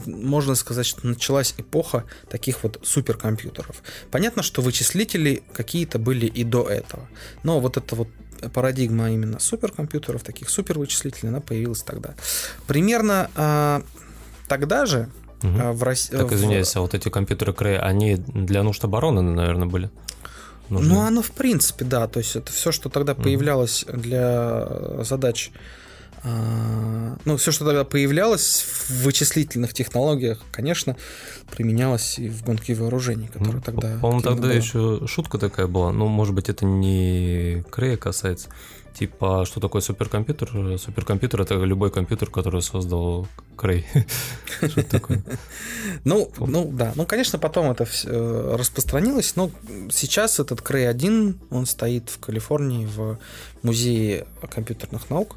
можно 0.05 0.55
сказать, 0.55 0.85
что 0.85 1.07
началась 1.07 1.53
эпоха 1.57 2.03
таких 2.29 2.63
вот 2.63 2.79
суперкомпьютеров. 2.83 3.81
Понятно, 4.11 4.43
что 4.43 4.61
вычислители 4.61 5.43
какие-то 5.53 5.99
были 5.99 6.25
и 6.25 6.43
до 6.43 6.67
этого, 6.67 7.07
но 7.43 7.59
вот 7.59 7.77
это 7.77 7.95
вот 7.95 8.09
парадигма 8.53 9.11
именно 9.11 9.39
суперкомпьютеров, 9.39 10.23
таких 10.23 10.49
супервычислителей, 10.49 11.29
она 11.29 11.41
появилась 11.41 11.83
тогда. 11.83 12.15
Примерно 12.67 13.29
э, 13.35 13.81
тогда 14.47 14.85
же 14.85 15.09
Угу. 15.45 15.73
В 15.73 15.83
Рос... 15.83 16.07
Так, 16.07 16.31
извиняюсь, 16.31 16.71
в... 16.71 16.77
а 16.77 16.81
вот 16.81 16.93
эти 16.93 17.09
компьютеры 17.09 17.53
Крей, 17.53 17.79
они 17.79 18.15
для 18.15 18.63
нужд 18.63 18.83
обороны, 18.83 19.21
наверное, 19.21 19.67
были? 19.67 19.89
Нужны? 20.69 20.93
Ну, 20.93 21.01
оно 21.01 21.21
в 21.21 21.31
принципе, 21.31 21.85
да. 21.85 22.07
То 22.07 22.19
есть 22.19 22.35
это 22.35 22.51
все, 22.51 22.71
что 22.71 22.89
тогда 22.89 23.13
угу. 23.13 23.23
появлялось 23.23 23.85
для 23.87 24.67
задач 25.03 25.51
а, 26.27 27.17
ну, 27.25 27.37
все, 27.37 27.51
что 27.51 27.65
тогда 27.65 27.83
появлялось 27.83 28.63
в 28.63 29.03
вычислительных 29.03 29.73
технологиях, 29.73 30.39
конечно, 30.51 30.97
применялось 31.51 32.17
и 32.17 32.29
в 32.29 32.43
гонке 32.43 32.73
вооружений, 32.73 33.27
которые 33.27 33.57
ну, 33.57 33.61
тогда... 33.61 33.97
По-моему, 34.01 34.21
тогда 34.21 34.47
было. 34.47 34.51
еще 34.51 35.01
шутка 35.05 35.37
такая 35.37 35.67
была. 35.67 35.91
Ну, 35.91 36.07
может 36.07 36.33
быть, 36.33 36.49
это 36.49 36.65
не 36.65 37.63
Крея 37.71 37.97
касается. 37.97 38.49
Типа, 38.97 39.43
что 39.45 39.59
такое 39.59 39.81
суперкомпьютер? 39.81 40.79
Суперкомпьютер 40.79 41.41
это 41.41 41.55
любой 41.55 41.91
компьютер, 41.91 42.29
который 42.29 42.61
создал 42.61 43.27
Крей. 43.57 43.85
Что 44.69 44.83
такое? 44.83 45.21
Ну, 46.05 46.31
ну 46.37 46.71
да. 46.71 46.93
Ну, 46.95 47.05
конечно, 47.05 47.37
потом 47.37 47.71
это 47.71 47.85
э, 48.05 48.55
распространилось, 48.57 49.35
но 49.35 49.51
сейчас 49.91 50.39
этот 50.39 50.61
Крей 50.61 50.89
1, 50.89 51.39
он 51.49 51.65
стоит 51.65 52.09
в 52.09 52.19
Калифорнии 52.19 52.85
в 52.85 53.19
музее 53.63 54.27
компьютерных 54.49 55.09
наук. 55.09 55.35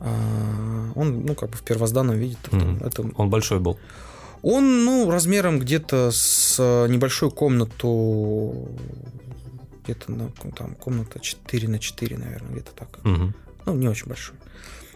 А, 0.00 0.90
он, 0.96 1.24
ну, 1.24 1.36
как 1.36 1.50
бы 1.50 1.56
в 1.56 1.62
первозданном 1.62 2.16
виде. 2.16 2.36
Это... 2.80 3.04
Он 3.16 3.30
большой 3.30 3.60
был. 3.60 3.78
Он, 4.42 4.84
ну, 4.84 5.08
размером 5.10 5.60
где-то 5.60 6.10
с 6.10 6.58
небольшую 6.88 7.30
комнату 7.30 8.68
где-то 9.86 10.12
на, 10.12 10.30
там, 10.56 10.74
комната 10.74 11.20
4 11.20 11.68
на 11.68 11.78
4, 11.78 12.18
наверное, 12.18 12.50
где-то 12.50 12.72
так. 12.72 12.98
Угу. 13.04 13.32
Ну, 13.66 13.74
не 13.74 13.88
очень 13.88 14.06
большой. 14.06 14.36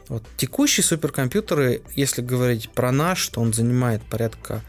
Вот. 0.09 0.24
Текущие 0.37 0.85
суперкомпьютеры, 0.85 1.83
если 1.94 2.20
говорить 2.20 2.70
про 2.70 2.90
наш, 2.90 3.29
то 3.29 3.40
он 3.40 3.53
занимает 3.53 4.03
порядка 4.03 4.62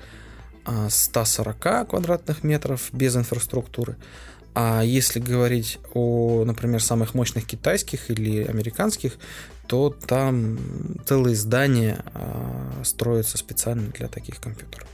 140 0.89 1.65
а, 1.65 1.85
квадратных 1.85 2.43
метров 2.43 2.89
без 2.93 3.15
инфраструктуры. 3.15 3.95
А 4.53 4.81
если 4.83 5.19
говорить 5.19 5.79
о, 5.93 6.43
например, 6.45 6.83
самых 6.83 7.13
мощных 7.13 7.45
китайских 7.45 8.11
или 8.11 8.43
американских, 8.43 9.17
то 9.67 9.89
там 9.89 10.59
целые 11.05 11.35
здания 11.35 12.03
а, 12.13 12.81
строятся 12.83 13.37
специально 13.37 13.89
для 13.91 14.07
таких 14.07 14.39
компьютеров. 14.39 14.87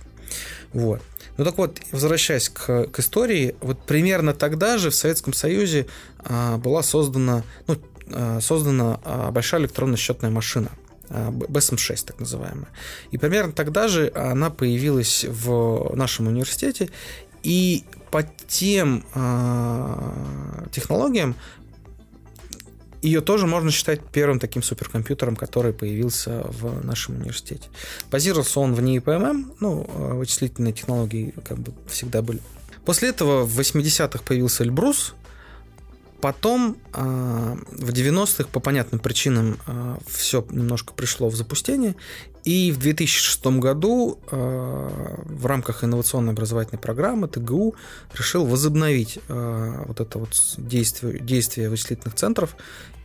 Вот. 0.74 1.02
Ну 1.38 1.46
так 1.46 1.58
вот, 1.58 1.80
возвращаясь 1.92 2.50
к, 2.50 2.88
к 2.88 3.00
истории, 3.00 3.56
вот 3.62 3.80
примерно 3.86 4.34
тогда 4.34 4.78
же 4.78 4.90
в 4.90 4.96
Советском 4.96 5.34
Союзе 5.34 5.86
а, 6.20 6.58
была 6.58 6.82
создана, 6.82 7.44
ну, 7.68 7.78
а, 8.12 8.40
создана 8.42 9.00
а, 9.04 9.32
большая 9.32 9.62
электронная 9.62 9.98
счетная 9.98 10.32
машина. 10.32 10.72
А, 11.10 11.30
BSM-6, 11.32 12.06
так 12.06 12.20
называемая. 12.20 12.70
И 13.12 13.18
примерно 13.18 13.54
тогда 13.54 13.88
же 13.88 14.12
она 14.16 14.50
появилась 14.50 15.26
в 15.28 15.96
нашем 15.96 16.28
университете, 16.28 16.90
и 17.44 17.86
по 18.12 18.24
тем 18.48 19.06
э, 19.14 20.68
технологиям 20.72 21.36
ее 23.02 23.22
тоже 23.22 23.48
можно 23.48 23.72
считать 23.72 24.02
первым 24.12 24.40
таким 24.40 24.64
суперкомпьютером, 24.64 25.36
который 25.36 25.74
появился 25.74 26.44
в 26.46 26.86
нашем 26.86 27.18
университете. 27.18 27.70
Базировался 28.12 28.60
он 28.60 28.74
в 28.74 28.82
НИИПММ, 28.82 29.54
ну, 29.60 29.90
а 29.94 30.14
вычислительные 30.16 30.74
технологии 30.74 31.34
как 31.48 31.60
бы 31.60 31.74
всегда 31.88 32.22
были. 32.22 32.40
После 32.86 33.10
этого 33.10 33.44
в 33.44 33.60
80-х 33.60 34.24
появился 34.26 34.64
Эльбрус, 34.64 35.14
Потом 36.22 36.78
а, 36.94 37.56
в 37.70 37.90
90-х 37.90 38.50
по 38.52 38.60
понятным 38.60 39.00
причинам 39.00 39.60
а, 39.68 40.00
все 40.08 40.44
немножко 40.50 40.94
пришло 40.94 41.30
в 41.30 41.36
запустение. 41.36 41.96
И 42.48 42.72
в 42.72 42.78
2006 42.78 43.46
году 43.60 44.20
в 44.32 45.46
рамках 45.46 45.84
инновационной 45.84 46.32
образовательной 46.32 46.80
программы 46.80 47.28
ТГУ 47.28 47.76
решил 48.18 48.46
возобновить 48.46 49.20
вот 49.28 50.00
это 50.00 50.20
вот 50.20 50.30
действие, 50.58 51.20
действие 51.20 51.70
вычислительных 51.70 52.16
центров 52.16 52.56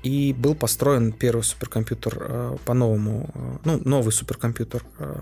и 0.03 0.33
был 0.33 0.55
построен 0.55 1.13
первый 1.13 1.43
суперкомпьютер 1.43 2.17
э, 2.19 2.57
по-новому, 2.65 3.31
э, 3.35 3.59
ну, 3.65 3.81
новый 3.85 4.13
суперкомпьютер 4.13 4.83
э, 4.99 5.21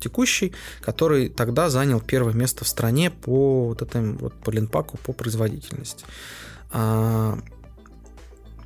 текущий, 0.00 0.52
который 0.80 1.28
тогда 1.28 1.68
занял 1.68 2.00
первое 2.00 2.32
место 2.32 2.64
в 2.64 2.68
стране 2.68 3.10
по 3.10 3.66
вот 3.68 3.82
этому 3.82 4.16
вот 4.18 4.34
по 4.34 4.50
Линпаку, 4.50 4.98
по 4.98 5.12
производительности. 5.12 6.04
А, 6.72 7.38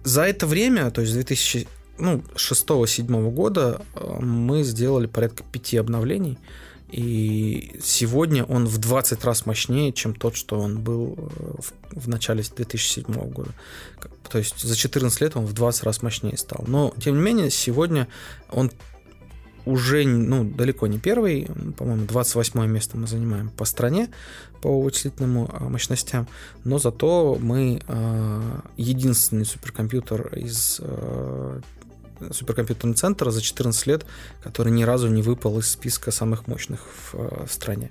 за 0.05 0.23
это 0.23 0.47
время, 0.47 0.91
то 0.91 1.01
есть 1.01 1.13
2006 1.13 1.67
ну, 1.99 2.23
2007 2.37 3.31
года 3.31 3.83
мы 4.21 4.63
сделали 4.63 5.07
порядка 5.07 5.45
пяти 5.53 5.77
обновлений, 5.77 6.39
и 6.91 7.79
сегодня 7.83 8.45
он 8.45 8.67
в 8.67 8.79
20 8.79 9.25
раз 9.25 9.45
мощнее, 9.45 9.93
чем 9.93 10.15
тот, 10.15 10.37
что 10.37 10.59
он 10.59 10.79
был 10.81 11.17
в, 11.17 11.73
в 11.91 12.09
начале 12.09 12.43
2007 12.43 13.05
года. 13.31 13.51
То 14.31 14.39
есть 14.39 14.61
за 14.61 14.75
14 14.75 15.21
лет 15.21 15.37
он 15.37 15.45
в 15.45 15.53
20 15.53 15.83
раз 15.85 16.03
мощнее 16.03 16.37
стал. 16.39 16.65
Но, 16.67 16.95
тем 16.99 17.17
не 17.17 17.23
менее, 17.23 17.51
сегодня 17.51 18.09
он 18.51 18.71
уже 19.67 20.07
ну, 20.07 20.45
далеко 20.45 20.87
не 20.87 20.99
первый, 20.99 21.47
по-моему, 21.77 22.07
28 22.07 22.67
место 22.67 22.97
мы 22.97 23.07
занимаем 23.07 23.51
по 23.51 23.67
стране 23.67 24.09
по 24.63 24.81
вычислительным 24.81 25.47
а, 25.53 25.69
мощностям, 25.69 26.27
но 26.65 26.79
зато 26.79 27.39
мы 27.41 27.81
э, 27.87 28.61
единственный 28.77 29.45
суперкомпьютер 29.45 30.35
из 30.37 30.81
э, 30.81 31.61
суперкомпьютерный 32.33 32.95
центр 32.95 33.31
за 33.31 33.41
14 33.41 33.87
лет, 33.87 34.07
который 34.43 34.73
ни 34.73 34.83
разу 34.83 35.09
не 35.09 35.23
выпал 35.23 35.59
из 35.59 35.71
списка 35.71 36.11
самых 36.11 36.47
мощных 36.47 36.81
в, 36.81 37.15
э, 37.15 37.47
в 37.47 37.53
стране. 37.53 37.91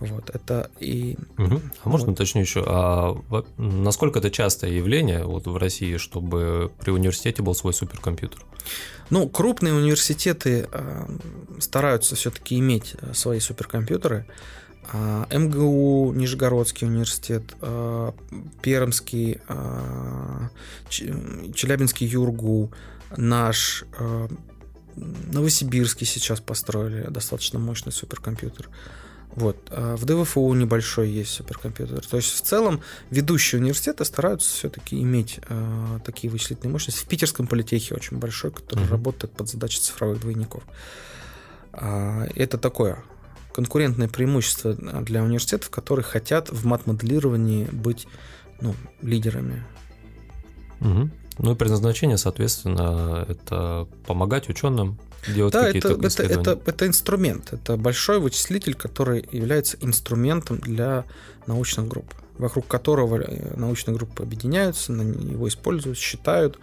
Вот, 0.00 0.30
это 0.30 0.70
и... 0.80 1.16
Угу. 1.38 1.60
А 1.84 1.88
можно 1.88 2.08
вот. 2.08 2.14
уточню 2.14 2.40
еще, 2.40 2.64
а 2.66 3.16
насколько 3.58 4.18
это 4.18 4.30
частое 4.30 4.70
явление 4.70 5.24
вот 5.24 5.46
в 5.46 5.56
России, 5.56 5.96
чтобы 5.98 6.72
при 6.80 6.90
университете 6.90 7.42
был 7.42 7.54
свой 7.54 7.72
суперкомпьютер? 7.72 8.44
Ну, 9.10 9.28
крупные 9.28 9.74
университеты 9.74 10.68
э, 10.70 11.06
стараются 11.60 12.16
все-таки 12.16 12.58
иметь 12.58 12.96
э, 13.00 13.14
свои 13.14 13.38
суперкомпьютеры. 13.38 14.26
Э, 14.92 15.24
МГУ, 15.30 16.12
Нижегородский 16.14 16.86
университет, 16.86 17.54
э, 17.60 18.12
Пермский, 18.62 19.40
э, 19.48 20.48
Челябинский 20.88 22.06
ЮРГУ, 22.06 22.72
наш, 23.16 23.84
э, 23.98 24.28
Новосибирский 24.96 26.06
сейчас 26.06 26.40
построили 26.40 27.08
достаточно 27.10 27.58
мощный 27.58 27.92
суперкомпьютер. 27.92 28.68
Вот. 29.34 29.56
А 29.70 29.96
в 29.96 30.04
ДВФУ 30.04 30.52
небольшой 30.54 31.10
есть 31.10 31.30
суперкомпьютер. 31.30 32.06
То 32.06 32.16
есть 32.16 32.32
в 32.32 32.40
целом 32.42 32.80
ведущие 33.10 33.60
университеты 33.60 34.04
стараются 34.04 34.50
все-таки 34.50 35.00
иметь 35.02 35.40
э, 35.48 35.98
такие 36.04 36.30
вычислительные 36.30 36.72
мощности. 36.72 37.00
В 37.00 37.08
Питерском 37.08 37.48
политехе 37.48 37.94
очень 37.94 38.18
большой, 38.18 38.52
который 38.52 38.84
uh-huh. 38.84 38.90
работает 38.90 39.32
под 39.34 39.48
задачей 39.48 39.80
цифровых 39.80 40.20
двойников. 40.20 40.62
А, 41.72 42.26
это 42.36 42.58
такое 42.58 43.02
конкурентное 43.52 44.08
преимущество 44.08 44.74
для 44.74 45.22
университетов, 45.22 45.70
которые 45.70 46.04
хотят 46.04 46.50
в 46.50 46.66
мат-моделировании 46.66 47.66
быть 47.66 48.06
ну, 48.60 48.74
лидерами. 49.00 49.64
Угу. 50.80 51.10
Ну 51.38 51.52
и 51.52 51.54
предназначение, 51.54 52.16
соответственно, 52.16 53.26
это 53.28 53.88
помогать 54.06 54.48
ученым 54.48 54.98
делать 55.26 55.52
да, 55.52 55.66
какие-то 55.66 55.92
это, 55.92 56.08
исследования. 56.08 56.42
Это, 56.42 56.50
это, 56.52 56.70
это 56.70 56.86
инструмент, 56.86 57.52
это 57.52 57.76
большой 57.76 58.18
вычислитель, 58.20 58.74
который 58.74 59.26
является 59.32 59.76
инструментом 59.80 60.58
для 60.58 61.04
научных 61.46 61.88
групп, 61.88 62.12
вокруг 62.38 62.66
которого 62.66 63.20
э, 63.20 63.56
научные 63.56 63.94
группы 63.96 64.22
объединяются, 64.22 64.92
его 64.92 65.48
используют, 65.48 65.98
считают, 65.98 66.58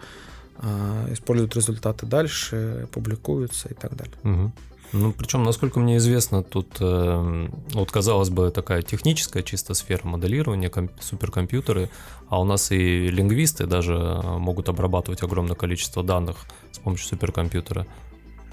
а, 0.56 1.06
используют 1.10 1.56
результаты 1.56 2.06
дальше, 2.06 2.88
публикуются 2.92 3.68
и 3.68 3.74
так 3.74 3.96
далее. 3.96 4.16
Угу. 4.22 4.52
Ну, 4.92 5.12
причем, 5.12 5.42
насколько 5.42 5.80
мне 5.80 5.96
известно, 5.96 6.42
тут, 6.42 6.76
э, 6.80 7.48
вот, 7.72 7.90
казалось 7.90 8.28
бы, 8.28 8.50
такая 8.50 8.82
техническая 8.82 9.42
чисто 9.42 9.74
сфера 9.74 10.06
моделирования, 10.06 10.70
суперкомпьютеры, 11.00 11.88
а 12.28 12.40
у 12.40 12.44
нас 12.44 12.70
и 12.72 13.08
лингвисты 13.08 13.66
даже 13.66 13.94
могут 13.94 14.68
обрабатывать 14.68 15.22
огромное 15.22 15.56
количество 15.56 16.02
данных 16.02 16.36
с 16.72 16.78
помощью 16.78 17.08
суперкомпьютера. 17.08 17.86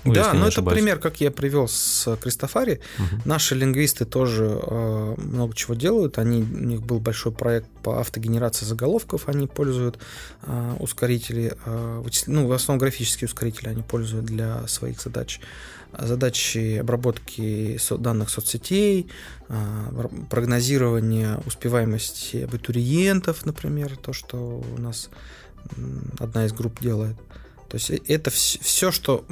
Ну, 0.05 0.13
да, 0.13 0.33
но 0.33 0.47
это 0.47 0.61
пример, 0.61 0.97
как 0.99 1.19
я 1.19 1.29
привел 1.29 1.67
с 1.67 2.15
Кристофари. 2.17 2.79
Угу. 2.97 3.21
Наши 3.25 3.55
лингвисты 3.55 4.05
тоже 4.05 4.59
э, 4.61 5.15
много 5.17 5.53
чего 5.53 5.73
делают. 5.73 6.17
Они, 6.17 6.41
у 6.41 6.65
них 6.65 6.81
был 6.81 6.99
большой 6.99 7.31
проект 7.31 7.67
по 7.83 7.99
автогенерации 7.99 8.65
заголовков. 8.65 9.27
Они 9.27 9.47
пользуют 9.47 9.99
э, 10.43 10.75
ускорители, 10.79 11.53
э, 11.65 12.01
вычисл... 12.03 12.31
ну, 12.31 12.47
в 12.47 12.51
основном 12.53 12.79
графические 12.79 13.27
ускорители 13.27 13.69
они 13.69 13.81
пользуют 13.81 14.25
для 14.25 14.65
своих 14.67 15.01
задач. 15.01 15.41
Задачи 15.97 16.77
обработки 16.77 17.79
данных 17.97 18.29
соцсетей, 18.29 19.07
э, 19.47 20.07
прогнозирование 20.29 21.39
успеваемости 21.45 22.37
абитуриентов, 22.37 23.45
например, 23.45 23.97
то, 23.97 24.13
что 24.13 24.37
у 24.77 24.79
нас 24.79 25.09
одна 26.19 26.45
из 26.45 26.53
групп 26.53 26.79
делает. 26.79 27.15
То 27.69 27.75
есть 27.75 27.89
э, 27.91 27.99
это 28.07 28.29
все, 28.29 28.91
что 28.91 29.25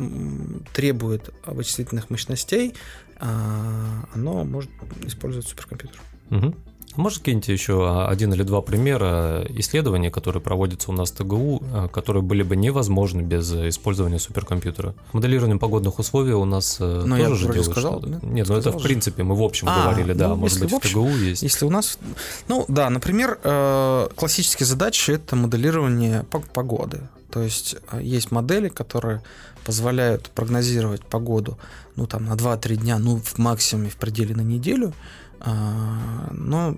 требует 0.74 1.34
вычислительных 1.46 2.10
мощностей, 2.10 2.74
а, 3.20 4.08
оно 4.14 4.44
может 4.44 4.70
использовать 5.04 5.48
суперкомпьютер. 5.48 6.00
Угу. 6.30 6.56
Может, 6.98 7.24
киньте 7.24 7.54
еще 7.54 8.08
один 8.08 8.34
или 8.34 8.44
два 8.44 8.62
примера 8.62 9.46
исследований, 9.50 10.10
которые 10.10 10.42
проводятся 10.42 10.92
у 10.92 10.94
нас 10.94 11.12
в 11.12 11.16
ТГУ, 11.16 11.64
а, 11.74 11.88
которые 11.88 12.24
были 12.24 12.44
бы 12.44 12.56
невозможны 12.56 13.22
без 13.22 13.52
использования 13.54 14.20
суперкомпьютера? 14.20 14.96
Моделирование 15.14 15.58
погодных 15.58 16.00
условий 16.00 16.34
у 16.34 16.46
нас 16.46 16.78
э, 16.80 17.04
но 17.06 17.16
ну, 17.16 17.24
тоже 17.24 17.36
же 17.36 17.48
делают 17.54 17.72
сказал, 17.72 18.00
да? 18.00 18.20
Нет, 18.24 18.50
ну 18.50 18.56
это 18.56 18.72
в 18.72 18.82
принципе 18.82 19.24
мы 19.24 19.36
в 19.36 19.44
общем 19.44 19.68
а, 19.70 19.84
говорили, 19.84 20.14
да, 20.14 20.30
ну, 20.30 20.36
может 20.36 20.60
быть 20.60 20.72
в, 20.72 20.76
общем, 20.76 20.90
в 20.90 20.94
ТГУ 20.94 21.18
есть. 21.18 21.44
Если 21.44 21.66
у 21.66 21.70
нас, 21.70 22.00
ну 22.48 22.66
да, 22.68 22.90
например, 22.90 23.40
э, 23.44 24.10
классические 24.16 24.66
задачи 24.66 25.12
это 25.12 25.36
моделирование 25.36 26.26
погоды. 26.54 27.02
То 27.32 27.44
есть 27.44 27.76
э, 27.92 28.02
есть 28.02 28.32
модели, 28.32 28.70
которые 28.70 29.22
позволяют 29.64 30.30
прогнозировать 30.30 31.04
погоду 31.04 31.58
ну, 31.98 32.08
там, 32.08 32.26
на 32.26 32.34
2-3 32.34 32.78
дня, 32.78 33.00
ну, 33.00 33.18
в 33.18 33.38
максимуме 33.38 33.90
в 33.90 33.98
пределе 33.98 34.34
на 34.36 34.42
неделю. 34.42 34.94
А, 35.40 36.30
но 36.32 36.76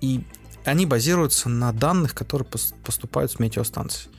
и 0.00 0.24
они 0.64 0.86
базируются 0.86 1.48
на 1.48 1.72
данных, 1.72 2.14
которые 2.14 2.46
поступают 2.84 3.32
с 3.32 3.38
метеостанций. 3.38 4.10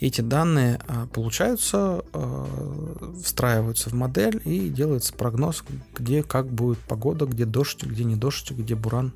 Эти 0.00 0.20
данные 0.20 0.80
а, 0.86 1.06
получаются, 1.06 2.04
а, 2.12 3.14
встраиваются 3.22 3.90
в 3.90 3.94
модель 3.94 4.42
и 4.44 4.68
делается 4.68 5.12
прогноз, 5.14 5.64
где 5.94 6.22
как 6.22 6.48
будет 6.48 6.78
погода, 6.80 7.26
где 7.26 7.44
дождь, 7.44 7.84
где 7.84 8.04
не 8.04 8.16
дождь, 8.16 8.50
где 8.50 8.74
буран 8.74 9.12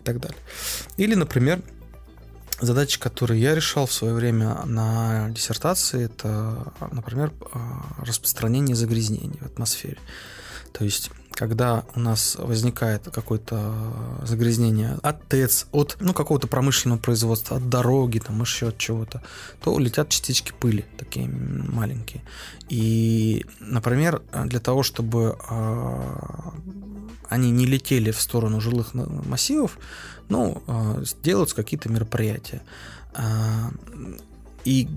и 0.00 0.04
так 0.04 0.20
далее. 0.20 0.38
Или, 0.96 1.14
например, 1.14 1.62
задачи, 2.60 2.98
которые 2.98 3.40
я 3.40 3.54
решал 3.54 3.86
в 3.86 3.92
свое 3.92 4.14
время 4.14 4.62
на 4.64 5.28
диссертации, 5.30 6.06
это, 6.06 6.72
например, 6.92 7.32
распространение 7.98 8.74
загрязнений 8.74 9.38
в 9.38 9.46
атмосфере. 9.46 9.98
То 10.72 10.84
есть 10.84 11.10
когда 11.34 11.84
у 11.94 12.00
нас 12.00 12.36
возникает 12.38 13.08
какое-то 13.12 13.74
загрязнение 14.22 14.98
от 15.02 15.26
ТЭЦ, 15.28 15.66
от 15.72 15.96
ну, 16.00 16.12
какого-то 16.12 16.46
промышленного 16.46 16.98
производства, 16.98 17.56
от 17.56 17.68
дороги, 17.68 18.18
там, 18.18 18.40
еще 18.40 18.68
от 18.68 18.78
чего-то, 18.78 19.22
то 19.62 19.78
летят 19.78 20.08
частички 20.08 20.52
пыли, 20.58 20.84
такие 20.98 21.28
маленькие. 21.28 22.22
И, 22.68 23.44
например, 23.60 24.22
для 24.46 24.60
того, 24.60 24.82
чтобы 24.82 25.36
э, 25.50 26.02
они 27.28 27.50
не 27.50 27.66
летели 27.66 28.10
в 28.10 28.20
сторону 28.20 28.60
жилых 28.60 28.94
массивов, 28.94 29.78
ну, 30.28 30.62
э, 30.66 31.04
делаются 31.22 31.56
какие-то 31.56 31.88
мероприятия. 31.88 32.62
И 34.64 34.88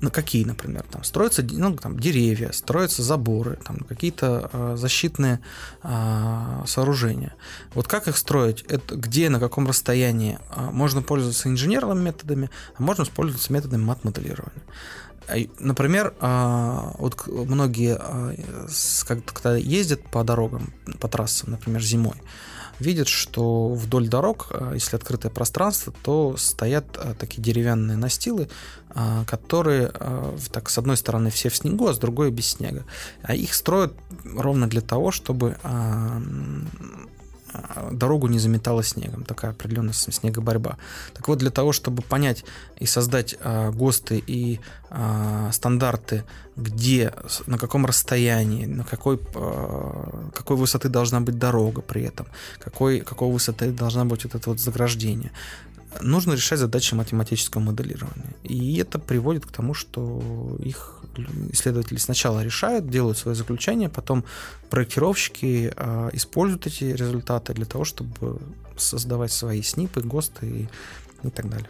на 0.00 0.10
какие, 0.10 0.44
например, 0.44 0.84
там 0.90 1.02
строятся 1.02 1.42
ну, 1.42 1.74
там, 1.76 1.98
деревья, 1.98 2.52
строятся 2.52 3.02
заборы, 3.02 3.58
там 3.64 3.78
какие-то 3.78 4.48
э, 4.52 4.76
защитные 4.76 5.40
э, 5.82 6.62
сооружения. 6.66 7.34
Вот 7.74 7.88
как 7.88 8.06
их 8.06 8.16
строить? 8.16 8.62
Это 8.68 8.94
где, 8.94 9.28
на 9.28 9.40
каком 9.40 9.66
расстоянии? 9.66 10.38
Э, 10.54 10.70
можно 10.70 11.02
пользоваться 11.02 11.48
инженерными 11.48 12.00
методами, 12.00 12.50
а 12.76 12.82
можно 12.82 13.04
пользоваться 13.06 13.52
методами 13.52 13.82
мат-моделирования. 13.82 14.62
Например, 15.58 16.14
вот 16.20 17.26
многие, 17.26 18.00
когда 19.04 19.56
ездят 19.56 20.02
по 20.04 20.24
дорогам, 20.24 20.72
по 21.00 21.08
трассам, 21.08 21.50
например, 21.50 21.82
зимой, 21.82 22.14
видят, 22.80 23.08
что 23.08 23.68
вдоль 23.68 24.08
дорог, 24.08 24.48
э, 24.50 24.72
если 24.74 24.96
открытое 24.96 25.30
пространство, 25.30 25.92
то 26.02 26.36
стоят 26.36 26.84
э, 26.96 27.14
такие 27.18 27.42
деревянные 27.42 27.96
настилы, 27.96 28.48
э, 28.90 29.24
которые, 29.26 29.92
так, 30.52 30.70
с 30.70 30.78
одной 30.78 30.96
стороны, 30.96 31.30
все 31.30 31.48
в 31.48 31.56
снегу, 31.56 31.86
а 31.88 31.94
с 31.94 31.98
другой 31.98 32.30
без 32.30 32.46
снега. 32.46 32.84
А 33.22 33.34
их 33.34 33.54
строят 33.54 33.94
ровно 34.24 34.68
для 34.68 34.80
того, 34.80 35.10
чтобы 35.10 35.56
дорогу 37.92 38.28
не 38.28 38.38
заметало 38.38 38.82
снегом, 38.82 39.24
такая 39.24 39.52
определенная 39.52 39.92
снегоборьба. 39.92 40.76
Так 41.14 41.28
вот, 41.28 41.38
для 41.38 41.50
того, 41.50 41.72
чтобы 41.72 42.02
понять 42.02 42.44
и 42.78 42.86
создать 42.86 43.36
э, 43.40 43.70
ГОСТы 43.70 44.22
и 44.26 44.60
э, 44.90 45.50
стандарты, 45.52 46.24
где, 46.56 47.12
на 47.46 47.58
каком 47.58 47.86
расстоянии, 47.86 48.66
на 48.66 48.84
какой, 48.84 49.16
э, 49.34 50.30
какой 50.34 50.56
высоты 50.56 50.88
должна 50.88 51.20
быть 51.20 51.38
дорога 51.38 51.80
при 51.80 52.02
этом, 52.02 52.26
какой, 52.58 53.00
какой 53.00 53.30
высоты 53.30 53.70
должна 53.70 54.04
быть 54.04 54.24
вот 54.24 54.34
это 54.34 54.50
вот 54.50 54.60
заграждение, 54.60 55.30
нужно 56.00 56.32
решать 56.34 56.58
задачи 56.58 56.94
математического 56.94 57.62
моделирования. 57.62 58.34
И 58.42 58.76
это 58.78 58.98
приводит 58.98 59.46
к 59.46 59.52
тому, 59.52 59.74
что 59.74 60.56
их 60.60 61.02
исследователи 61.52 61.98
сначала 61.98 62.44
решают, 62.44 62.88
делают 62.88 63.18
свои 63.18 63.34
заключения, 63.34 63.88
потом 63.88 64.24
проектировщики 64.70 65.72
э, 65.74 66.10
используют 66.12 66.66
эти 66.66 66.84
результаты 66.84 67.54
для 67.54 67.64
того, 67.64 67.84
чтобы 67.84 68.38
создавать 68.76 69.32
свои 69.32 69.62
снипы, 69.62 70.00
ГОСТы 70.00 70.46
и, 70.46 70.68
и 71.26 71.30
так 71.30 71.48
далее. 71.48 71.68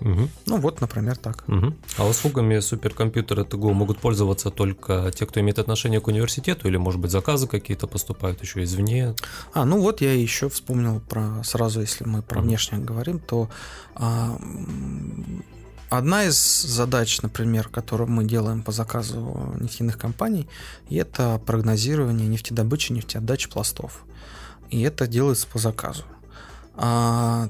Угу. 0.00 0.28
Ну 0.46 0.56
вот, 0.58 0.80
например, 0.80 1.16
так. 1.16 1.44
Угу. 1.48 1.74
А 1.98 2.06
услугами 2.06 2.60
суперкомпьютера 2.60 3.44
ТГУ 3.44 3.72
могут 3.72 3.98
пользоваться 3.98 4.50
только 4.50 5.10
те, 5.14 5.26
кто 5.26 5.40
имеет 5.40 5.58
отношение 5.58 6.00
к 6.00 6.06
университету, 6.06 6.68
или, 6.68 6.76
может 6.76 7.00
быть, 7.00 7.10
заказы 7.10 7.46
какие-то 7.46 7.86
поступают 7.86 8.42
еще 8.42 8.62
извне? 8.62 9.14
А, 9.52 9.64
ну 9.64 9.80
вот 9.80 10.00
я 10.00 10.12
еще 10.14 10.48
вспомнил 10.48 11.00
про 11.00 11.42
сразу, 11.44 11.80
если 11.80 12.04
мы 12.04 12.22
про 12.22 12.40
угу. 12.40 12.48
внешнее 12.48 12.80
говорим, 12.80 13.18
то 13.18 13.48
а, 13.94 14.38
одна 15.90 16.24
из 16.24 16.36
задач, 16.36 17.20
например, 17.22 17.68
которую 17.68 18.10
мы 18.10 18.24
делаем 18.24 18.62
по 18.62 18.72
заказу 18.72 19.54
нефтяных 19.60 19.98
компаний, 19.98 20.48
это 20.90 21.40
прогнозирование 21.44 22.28
нефтедобычи, 22.28 22.92
нефтеотдачи 22.92 23.48
пластов. 23.48 24.04
И 24.70 24.82
это 24.82 25.06
делается 25.06 25.46
по 25.46 25.58
заказу. 25.58 26.04
А 26.74 27.48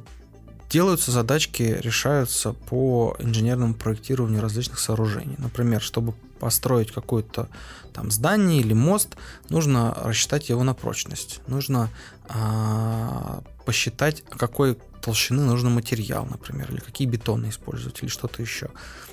делаются 0.71 1.11
задачки, 1.11 1.79
решаются 1.81 2.53
по 2.53 3.17
инженерному 3.19 3.75
проектированию 3.75 4.43
различных 4.43 4.79
сооружений. 4.79 5.37
Например, 5.39 5.81
чтобы 5.81 6.15
построить 6.41 6.93
какое-то 6.93 7.49
там 7.93 8.11
здание 8.11 8.61
или 8.61 8.75
мост, 8.75 9.17
нужно 9.49 9.97
рассчитать 10.03 10.49
его 10.49 10.63
на 10.63 10.75
прочность. 10.75 11.41
Нужно 11.47 11.91
а, 12.29 13.43
посчитать, 13.65 14.23
какой 14.31 14.79
толщины 15.01 15.43
нужен 15.43 15.73
материал, 15.73 16.27
например, 16.27 16.71
или 16.71 16.81
какие 16.81 17.09
бетоны 17.09 17.49
использовать, 17.49 18.03
или 18.03 18.09
что-то 18.09 18.43
еще. 18.43 18.69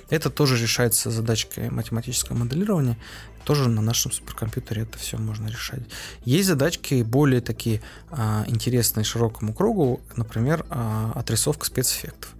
Это 0.09 0.29
тоже 0.29 0.61
решается 0.61 1.09
задачкой 1.09 1.69
математического 1.71 2.37
моделирования. 2.37 2.97
Тоже 3.45 3.69
на 3.69 3.81
нашем 3.81 4.11
суперкомпьютере 4.11 4.81
это 4.81 4.97
все 4.97 5.17
можно 5.17 5.47
решать. 5.47 5.81
Есть 6.25 6.47
задачки 6.47 7.03
более 7.03 7.41
такие 7.41 7.81
а, 8.09 8.43
интересные 8.47 9.03
широкому 9.03 9.53
кругу, 9.53 10.01
например, 10.15 10.65
а, 10.69 11.13
отрисовка 11.15 11.65
спецэффектов. 11.65 12.33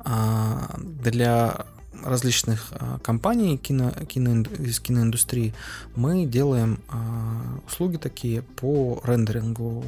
А, 0.00 0.78
для 0.78 1.66
различных 2.02 2.68
а, 2.72 2.98
компаний 2.98 3.56
кино, 3.56 3.92
кино, 4.08 4.42
из 4.58 4.80
киноиндустрии 4.80 5.54
мы 5.94 6.26
делаем 6.26 6.80
а, 6.88 7.60
услуги 7.66 7.96
такие 7.96 8.42
по 8.42 9.00
рендерингу 9.04 9.84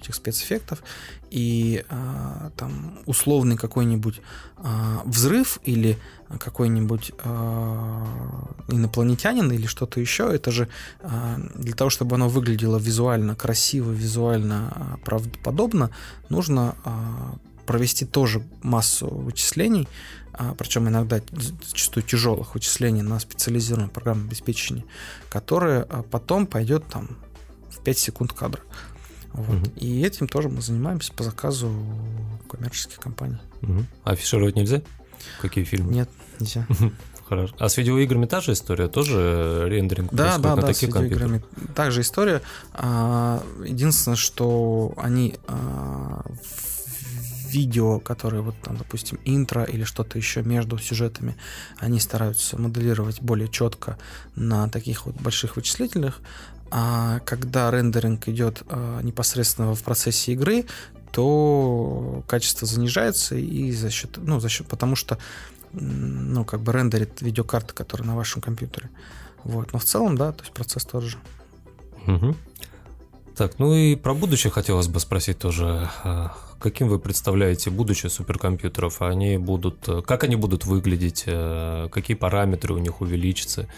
этих 0.00 0.14
спецэффектов 0.14 0.82
и 1.30 1.84
а, 1.88 2.50
там 2.56 2.98
условный 3.06 3.56
какой-нибудь 3.56 4.20
а, 4.58 5.02
взрыв 5.04 5.58
или 5.64 5.98
какой-нибудь 6.38 7.12
а, 7.18 8.06
инопланетянин 8.68 9.50
или 9.52 9.66
что-то 9.66 10.00
еще 10.00 10.34
это 10.34 10.50
же 10.50 10.68
а, 11.02 11.38
для 11.54 11.74
того 11.74 11.90
чтобы 11.90 12.16
оно 12.16 12.28
выглядело 12.28 12.78
визуально 12.78 13.34
красиво 13.34 13.90
визуально 13.90 14.98
правдоподобно 15.04 15.90
нужно 16.28 16.76
а, 16.84 17.34
провести 17.66 18.04
тоже 18.04 18.42
массу 18.62 19.08
вычислений 19.08 19.88
причем 20.58 20.88
иногда 20.88 21.20
зачастую 21.30 22.02
тяжелых 22.02 22.54
вычислений 22.54 23.02
на 23.02 23.20
специализированном 23.20 23.88
программном 23.88 24.26
обеспечении, 24.26 24.84
которое 25.28 25.84
потом 26.10 26.48
пойдет 26.48 26.84
там 26.88 27.16
в 27.70 27.80
5 27.84 27.98
секунд 27.98 28.32
кадра. 28.32 28.60
Вот. 29.34 29.56
Угу. 29.56 29.70
И 29.76 30.02
этим 30.02 30.28
тоже 30.28 30.48
мы 30.48 30.62
занимаемся 30.62 31.12
по 31.12 31.24
заказу 31.24 31.72
коммерческих 32.48 32.98
компаний. 32.98 33.38
Угу. 33.62 33.84
А 34.04 34.12
афишировать 34.12 34.56
нельзя? 34.56 34.80
Какие 35.40 35.64
фильмы? 35.64 35.92
Нет, 35.92 36.08
нельзя. 36.38 36.66
Хорошо. 37.28 37.54
А 37.58 37.68
с 37.68 37.76
видеоиграми 37.76 38.26
та 38.26 38.40
же 38.40 38.52
история? 38.52 38.86
Тоже 38.88 39.64
рендеринг 39.66 40.12
да, 40.12 40.38
да, 40.38 40.50
на 40.50 40.60
да, 40.60 40.66
таких 40.68 40.90
с 40.90 41.00
видеоиграми 41.00 41.42
та 41.74 41.90
же 41.90 42.02
история. 42.02 42.42
А, 42.74 43.42
единственное, 43.64 44.16
что 44.16 44.92
они 44.96 45.36
видео, 47.54 48.00
которые 48.00 48.42
вот 48.42 48.54
там, 48.62 48.76
допустим, 48.76 49.18
интро 49.24 49.64
или 49.64 49.84
что-то 49.84 50.18
еще 50.18 50.42
между 50.42 50.78
сюжетами, 50.78 51.36
они 51.78 52.00
стараются 52.00 52.60
моделировать 52.60 53.22
более 53.22 53.48
четко 53.48 53.96
на 54.36 54.68
таких 54.68 55.06
вот 55.06 55.14
больших 55.16 55.56
вычислителях. 55.56 56.20
А 56.70 57.20
когда 57.20 57.70
рендеринг 57.70 58.28
идет 58.28 58.62
а, 58.68 59.00
непосредственно 59.02 59.74
в 59.74 59.82
процессе 59.82 60.32
игры, 60.32 60.64
то 61.12 62.24
качество 62.26 62.66
занижается 62.66 63.36
и 63.36 63.70
за 63.70 63.90
счет, 63.90 64.16
ну, 64.16 64.40
за 64.40 64.48
счет, 64.48 64.66
потому 64.66 64.96
что, 64.96 65.18
ну, 65.72 66.44
как 66.44 66.60
бы 66.60 66.72
рендерит 66.72 67.22
видеокарта, 67.22 67.72
которая 67.72 68.08
на 68.08 68.16
вашем 68.16 68.42
компьютере. 68.42 68.90
Вот. 69.44 69.72
Но 69.72 69.78
в 69.78 69.84
целом, 69.84 70.16
да, 70.16 70.32
то 70.32 70.42
есть 70.42 70.52
процесс 70.52 70.84
тот 70.84 71.04
же. 71.04 71.18
Угу. 72.06 72.36
Так, 73.36 73.58
ну 73.58 73.74
и 73.74 73.96
про 73.96 74.14
будущее 74.14 74.50
хотелось 74.50 74.88
бы 74.88 75.00
спросить 75.00 75.38
тоже. 75.38 75.90
А, 76.04 76.36
каким 76.60 76.88
вы 76.88 76.98
представляете 76.98 77.70
будущее 77.70 78.10
суперкомпьютеров? 78.10 79.02
Они 79.02 79.38
будут, 79.38 79.88
как 80.06 80.24
они 80.24 80.36
будут 80.36 80.64
выглядеть? 80.64 81.24
Э, 81.26 81.88
какие 81.90 82.16
параметры 82.16 82.74
у 82.74 82.78
них 82.78 83.00
увеличатся? 83.00 83.68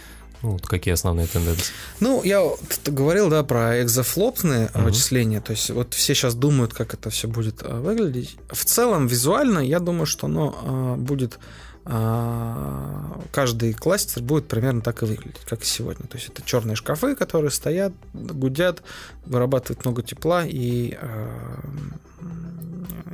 Ну, 0.43 0.53
вот 0.53 0.67
какие 0.67 0.93
основные 0.93 1.27
тенденции? 1.27 1.73
Ну, 2.01 2.23
я 2.23 2.43
говорил, 2.85 3.31
да, 3.31 3.43
про 3.43 3.83
экзофлопные 3.83 4.67
uh-huh. 4.67 4.85
вычисления. 4.85 5.41
То 5.41 5.53
есть 5.53 5.71
вот 5.71 5.95
все 5.95 6.15
сейчас 6.15 6.35
думают, 6.35 6.75
как 6.75 6.95
это 6.95 7.11
все 7.11 7.27
будет 7.27 7.63
э, 7.63 7.81
выглядеть. 7.81 8.37
В 8.51 8.65
целом, 8.65 9.07
визуально, 9.07 9.61
я 9.61 9.81
думаю, 9.81 10.07
что 10.07 10.27
оно 10.27 10.55
э, 10.63 11.01
будет 11.01 11.35
а, 11.35 11.41
каждый 11.87 13.73
кластер 13.75 14.21
будет 14.21 14.49
примерно 14.49 14.81
так 14.81 15.03
и 15.03 15.07
выглядеть, 15.07 15.45
как 15.45 15.63
и 15.63 15.67
сегодня. 15.67 16.07
То 16.09 16.17
есть 16.17 16.29
это 16.29 16.43
черные 16.45 16.75
шкафы, 16.75 17.15
которые 17.15 17.53
стоят, 17.53 17.93
гудят, 18.13 18.83
вырабатывают 19.25 19.85
много 19.85 20.03
тепла 20.03 20.45
и, 20.45 20.99
а, 21.01 21.61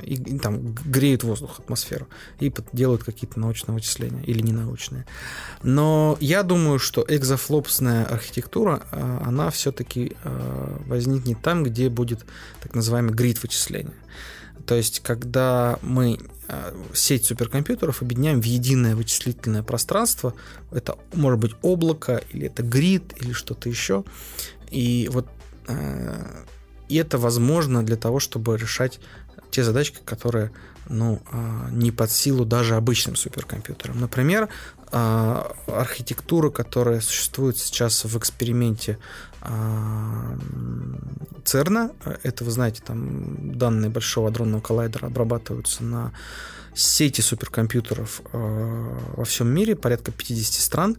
и, 0.01 0.15
и 0.15 0.39
там 0.39 0.73
греют 0.73 1.23
воздух, 1.23 1.59
атмосферу 1.59 2.07
и 2.39 2.51
делают 2.71 3.03
какие-то 3.03 3.39
научные 3.39 3.75
вычисления 3.75 4.23
или 4.23 4.41
ненаучные. 4.41 5.05
Но 5.61 6.17
я 6.19 6.41
думаю, 6.41 6.79
что 6.79 7.05
экзофлопсная 7.07 8.05
архитектура, 8.05 8.81
а, 8.91 9.21
она 9.27 9.51
все-таки 9.51 10.17
возникнет 10.87 11.43
там, 11.43 11.63
где 11.63 11.89
будет 11.89 12.25
так 12.59 12.73
называемый 12.73 13.13
грид 13.13 13.43
вычисления. 13.43 13.93
То 14.65 14.75
есть, 14.75 15.01
когда 15.01 15.77
мы 15.81 16.19
э, 16.47 16.73
сеть 16.93 17.25
суперкомпьютеров 17.25 18.01
объединяем 18.01 18.41
в 18.41 18.45
единое 18.45 18.95
вычислительное 18.95 19.63
пространство, 19.63 20.33
это 20.71 20.97
может 21.13 21.39
быть 21.39 21.53
облако, 21.61 22.23
или 22.31 22.47
это 22.47 22.63
грид, 22.63 23.13
или 23.19 23.33
что-то 23.33 23.69
еще. 23.69 24.03
И 24.71 25.09
вот 25.11 25.27
э, 25.67 26.43
и 26.89 26.95
это 26.95 27.17
возможно 27.17 27.83
для 27.83 27.95
того, 27.95 28.19
чтобы 28.19 28.57
решать 28.57 28.99
те 29.51 29.63
задачки, 29.63 29.99
которые 30.05 30.51
ну, 30.89 31.21
э, 31.31 31.67
не 31.71 31.91
под 31.91 32.11
силу 32.11 32.45
даже 32.45 32.75
обычным 32.75 33.15
суперкомпьютерам. 33.15 33.99
Например, 33.99 34.49
архитектура, 34.93 36.49
которая 36.49 37.01
существует 37.01 37.57
сейчас 37.57 38.05
в 38.05 38.17
эксперименте 38.17 38.99
ЦЕРНа. 41.43 41.91
Это, 42.21 42.43
вы 42.43 42.51
знаете, 42.51 42.81
там 42.85 43.57
данные 43.57 43.89
Большого 43.89 44.29
адронного 44.29 44.61
коллайдера 44.61 45.07
обрабатываются 45.07 45.83
на 45.83 46.11
сети 46.75 47.21
суперкомпьютеров 47.21 48.21
э, 48.31 48.97
во 49.15 49.25
всем 49.25 49.47
мире, 49.47 49.75
порядка 49.75 50.11
50 50.11 50.53
стран. 50.53 50.97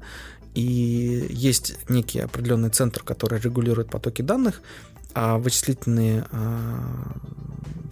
И 0.55 1.27
есть 1.31 1.77
некий 1.89 2.21
определенный 2.21 2.71
центр, 2.71 3.03
который 3.03 3.41
регулирует 3.41 3.91
потоки 3.91 4.23
данных, 4.23 4.61
а 5.15 5.39
вычислительные 5.39 6.27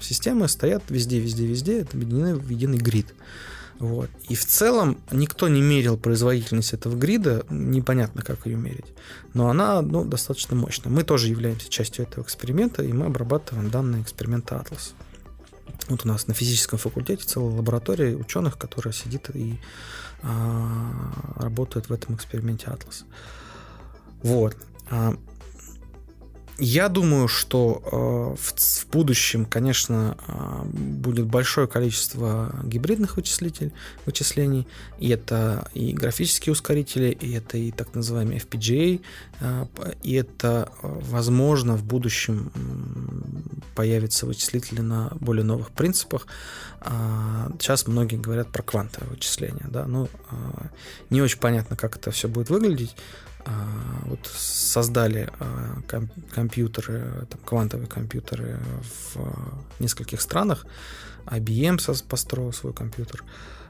системы 0.01 0.49
стоят 0.49 0.83
везде, 0.89 1.19
везде, 1.19 1.47
везде, 1.47 1.81
это 1.81 1.97
объединены 1.97 2.37
в 2.37 2.49
единый 2.49 2.79
грид. 2.79 3.15
Вот. 3.79 4.11
И 4.29 4.35
в 4.35 4.45
целом 4.45 4.99
никто 5.11 5.49
не 5.49 5.61
мерил 5.61 5.97
производительность 5.97 6.73
этого 6.73 6.95
грида, 6.97 7.45
непонятно, 7.51 8.23
как 8.23 8.47
ее 8.47 8.57
мерить. 8.57 8.87
Но 9.35 9.49
она 9.49 9.83
ну, 9.83 10.05
достаточно 10.05 10.55
мощная. 10.55 10.93
Мы 10.93 11.03
тоже 11.03 11.29
являемся 11.29 11.69
частью 11.69 12.05
этого 12.05 12.25
эксперимента, 12.25 12.83
и 12.83 12.93
мы 12.93 13.07
обрабатываем 13.07 13.71
данные 13.71 14.03
эксперимента 14.03 14.55
Atlas. 14.55 14.93
Вот 15.89 16.05
у 16.05 16.09
нас 16.09 16.29
на 16.29 16.35
физическом 16.35 16.79
факультете 16.79 17.25
целая 17.25 17.55
лаборатория 17.55 18.15
ученых, 18.15 18.57
которая 18.57 18.93
сидит 18.93 19.31
и 19.35 19.59
а, 20.23 21.35
работает 21.37 21.89
в 21.89 21.93
этом 21.93 22.15
эксперименте 22.15 22.67
Atlas. 22.67 23.05
Вот. 24.23 24.57
А, 26.63 26.65
я 26.65 26.89
думаю, 26.89 27.29
что 27.29 27.83
э, 27.85 28.41
в, 28.41 28.55
в 28.59 28.87
будущем, 28.91 29.45
конечно, 29.45 30.17
э, 30.27 30.65
будет 30.65 31.27
большое 31.27 31.67
количество 31.67 32.55
гибридных 32.65 33.17
вычислителей, 33.17 33.73
вычислений. 34.07 34.67
И 34.99 35.09
это 35.09 35.69
и 35.75 35.93
графические 35.93 36.53
ускорители, 36.53 37.11
и 37.21 37.33
это 37.33 37.59
и 37.59 37.71
так 37.71 37.95
называемые 37.95 38.41
FPGA. 38.41 39.01
Э, 39.41 39.67
и 40.03 40.15
это, 40.15 40.71
возможно, 40.83 41.77
в 41.77 41.85
будущем 41.85 42.53
появятся 43.75 44.27
вычислители 44.27 44.81
на 44.81 45.11
более 45.21 45.45
новых 45.45 45.71
принципах. 45.71 46.27
Э, 46.81 47.51
сейчас 47.59 47.87
многие 47.87 48.17
говорят 48.17 48.49
про 48.49 48.63
квантовое 48.63 49.11
вычисление. 49.11 49.67
Да? 49.69 49.87
Ну, 49.87 50.09
не 51.11 51.23
очень 51.23 51.39
понятно, 51.39 51.77
как 51.77 51.97
это 51.97 52.11
все 52.11 52.29
будет 52.29 52.51
выглядеть. 52.51 52.95
А, 53.45 54.05
вот 54.07 54.27
создали 54.27 55.29
а, 55.39 55.81
компьютеры, 56.33 57.27
там, 57.29 57.41
квантовые 57.45 57.89
компьютеры 57.89 58.59
в 59.15 59.81
нескольких 59.81 60.21
странах. 60.21 60.67
IBM 61.27 61.79
построил 62.09 62.53
свой 62.53 62.73
компьютер. 62.73 63.25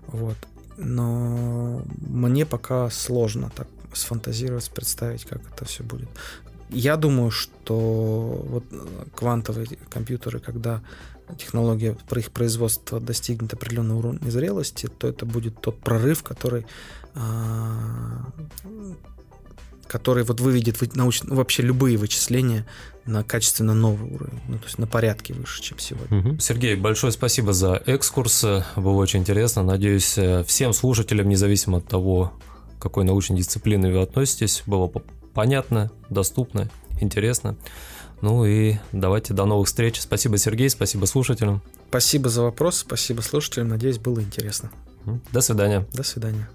Вот. 0.07 0.37
Но 0.77 1.83
мне 1.97 2.47
пока 2.47 2.91
сложно 2.91 3.51
так 3.55 3.69
сфантазировать, 3.93 4.71
представить, 4.71 5.25
как 5.25 5.43
это 5.53 5.65
все 5.65 5.83
будет. 5.83 6.09
Я 6.71 6.97
думаю, 6.97 7.31
что 7.31 8.45
вот 8.49 8.65
квантовые 9.15 9.67
компьютеры, 9.91 10.41
когда 10.41 10.83
технология 11.39 11.97
про 12.09 12.21
их 12.21 12.31
производство 12.31 13.01
достигнет 13.01 13.53
определенного 13.53 13.99
уровня 13.99 14.31
зрелости, 14.31 14.87
то 14.87 15.09
это 15.09 15.27
будет 15.27 15.61
тот 15.61 15.79
прорыв, 15.81 16.23
который 16.23 16.67
а, 17.15 18.27
который 19.93 20.25
вот 20.25 20.41
выведет 20.41 20.97
науч... 20.97 21.23
ну, 21.23 21.37
вообще 21.37 21.63
любые 21.63 21.99
вычисления 21.99 22.67
на 23.05 23.23
качественно 23.23 23.75
новый 23.75 24.11
уровень, 24.11 24.41
ну, 24.49 24.59
то 24.59 24.65
есть 24.65 24.79
на 24.79 24.87
порядке 24.87 25.35
выше, 25.35 25.63
чем 25.63 25.79
сегодня. 25.79 26.19
Угу. 26.19 26.39
Сергей, 26.41 26.75
большое 26.77 27.13
спасибо 27.13 27.53
за 27.53 27.83
экскурс, 27.85 28.45
было 28.77 28.97
очень 28.97 29.21
интересно. 29.21 29.63
Надеюсь, 29.63 30.17
э, 30.17 30.45
всем 30.45 30.73
слушателям, 30.73 31.29
независимо 31.29 31.79
от 31.79 31.87
того, 31.87 32.33
к 32.79 32.83
какой 32.83 33.05
научной 33.05 33.37
дисциплине 33.37 33.93
вы 33.93 34.01
относитесь, 34.01 34.63
было 34.67 34.91
понятно, 35.35 35.91
доступно, 36.09 36.71
интересно. 37.01 37.57
Ну 38.23 38.47
и 38.47 38.77
давайте 38.93 39.35
до 39.35 39.45
новых 39.45 39.67
встреч. 39.67 40.01
Спасибо, 40.01 40.39
Сергей, 40.39 40.71
спасибо 40.71 41.05
слушателям. 41.07 41.61
Спасибо 41.91 42.31
за 42.31 42.43
вопрос, 42.43 42.79
спасибо 42.79 43.21
слушателям. 43.21 43.69
Надеюсь, 43.69 43.99
было 43.99 44.21
интересно. 44.21 44.71
До 45.33 45.41
свидания. 45.41 45.87
До 45.93 46.03
свидания. 46.03 46.49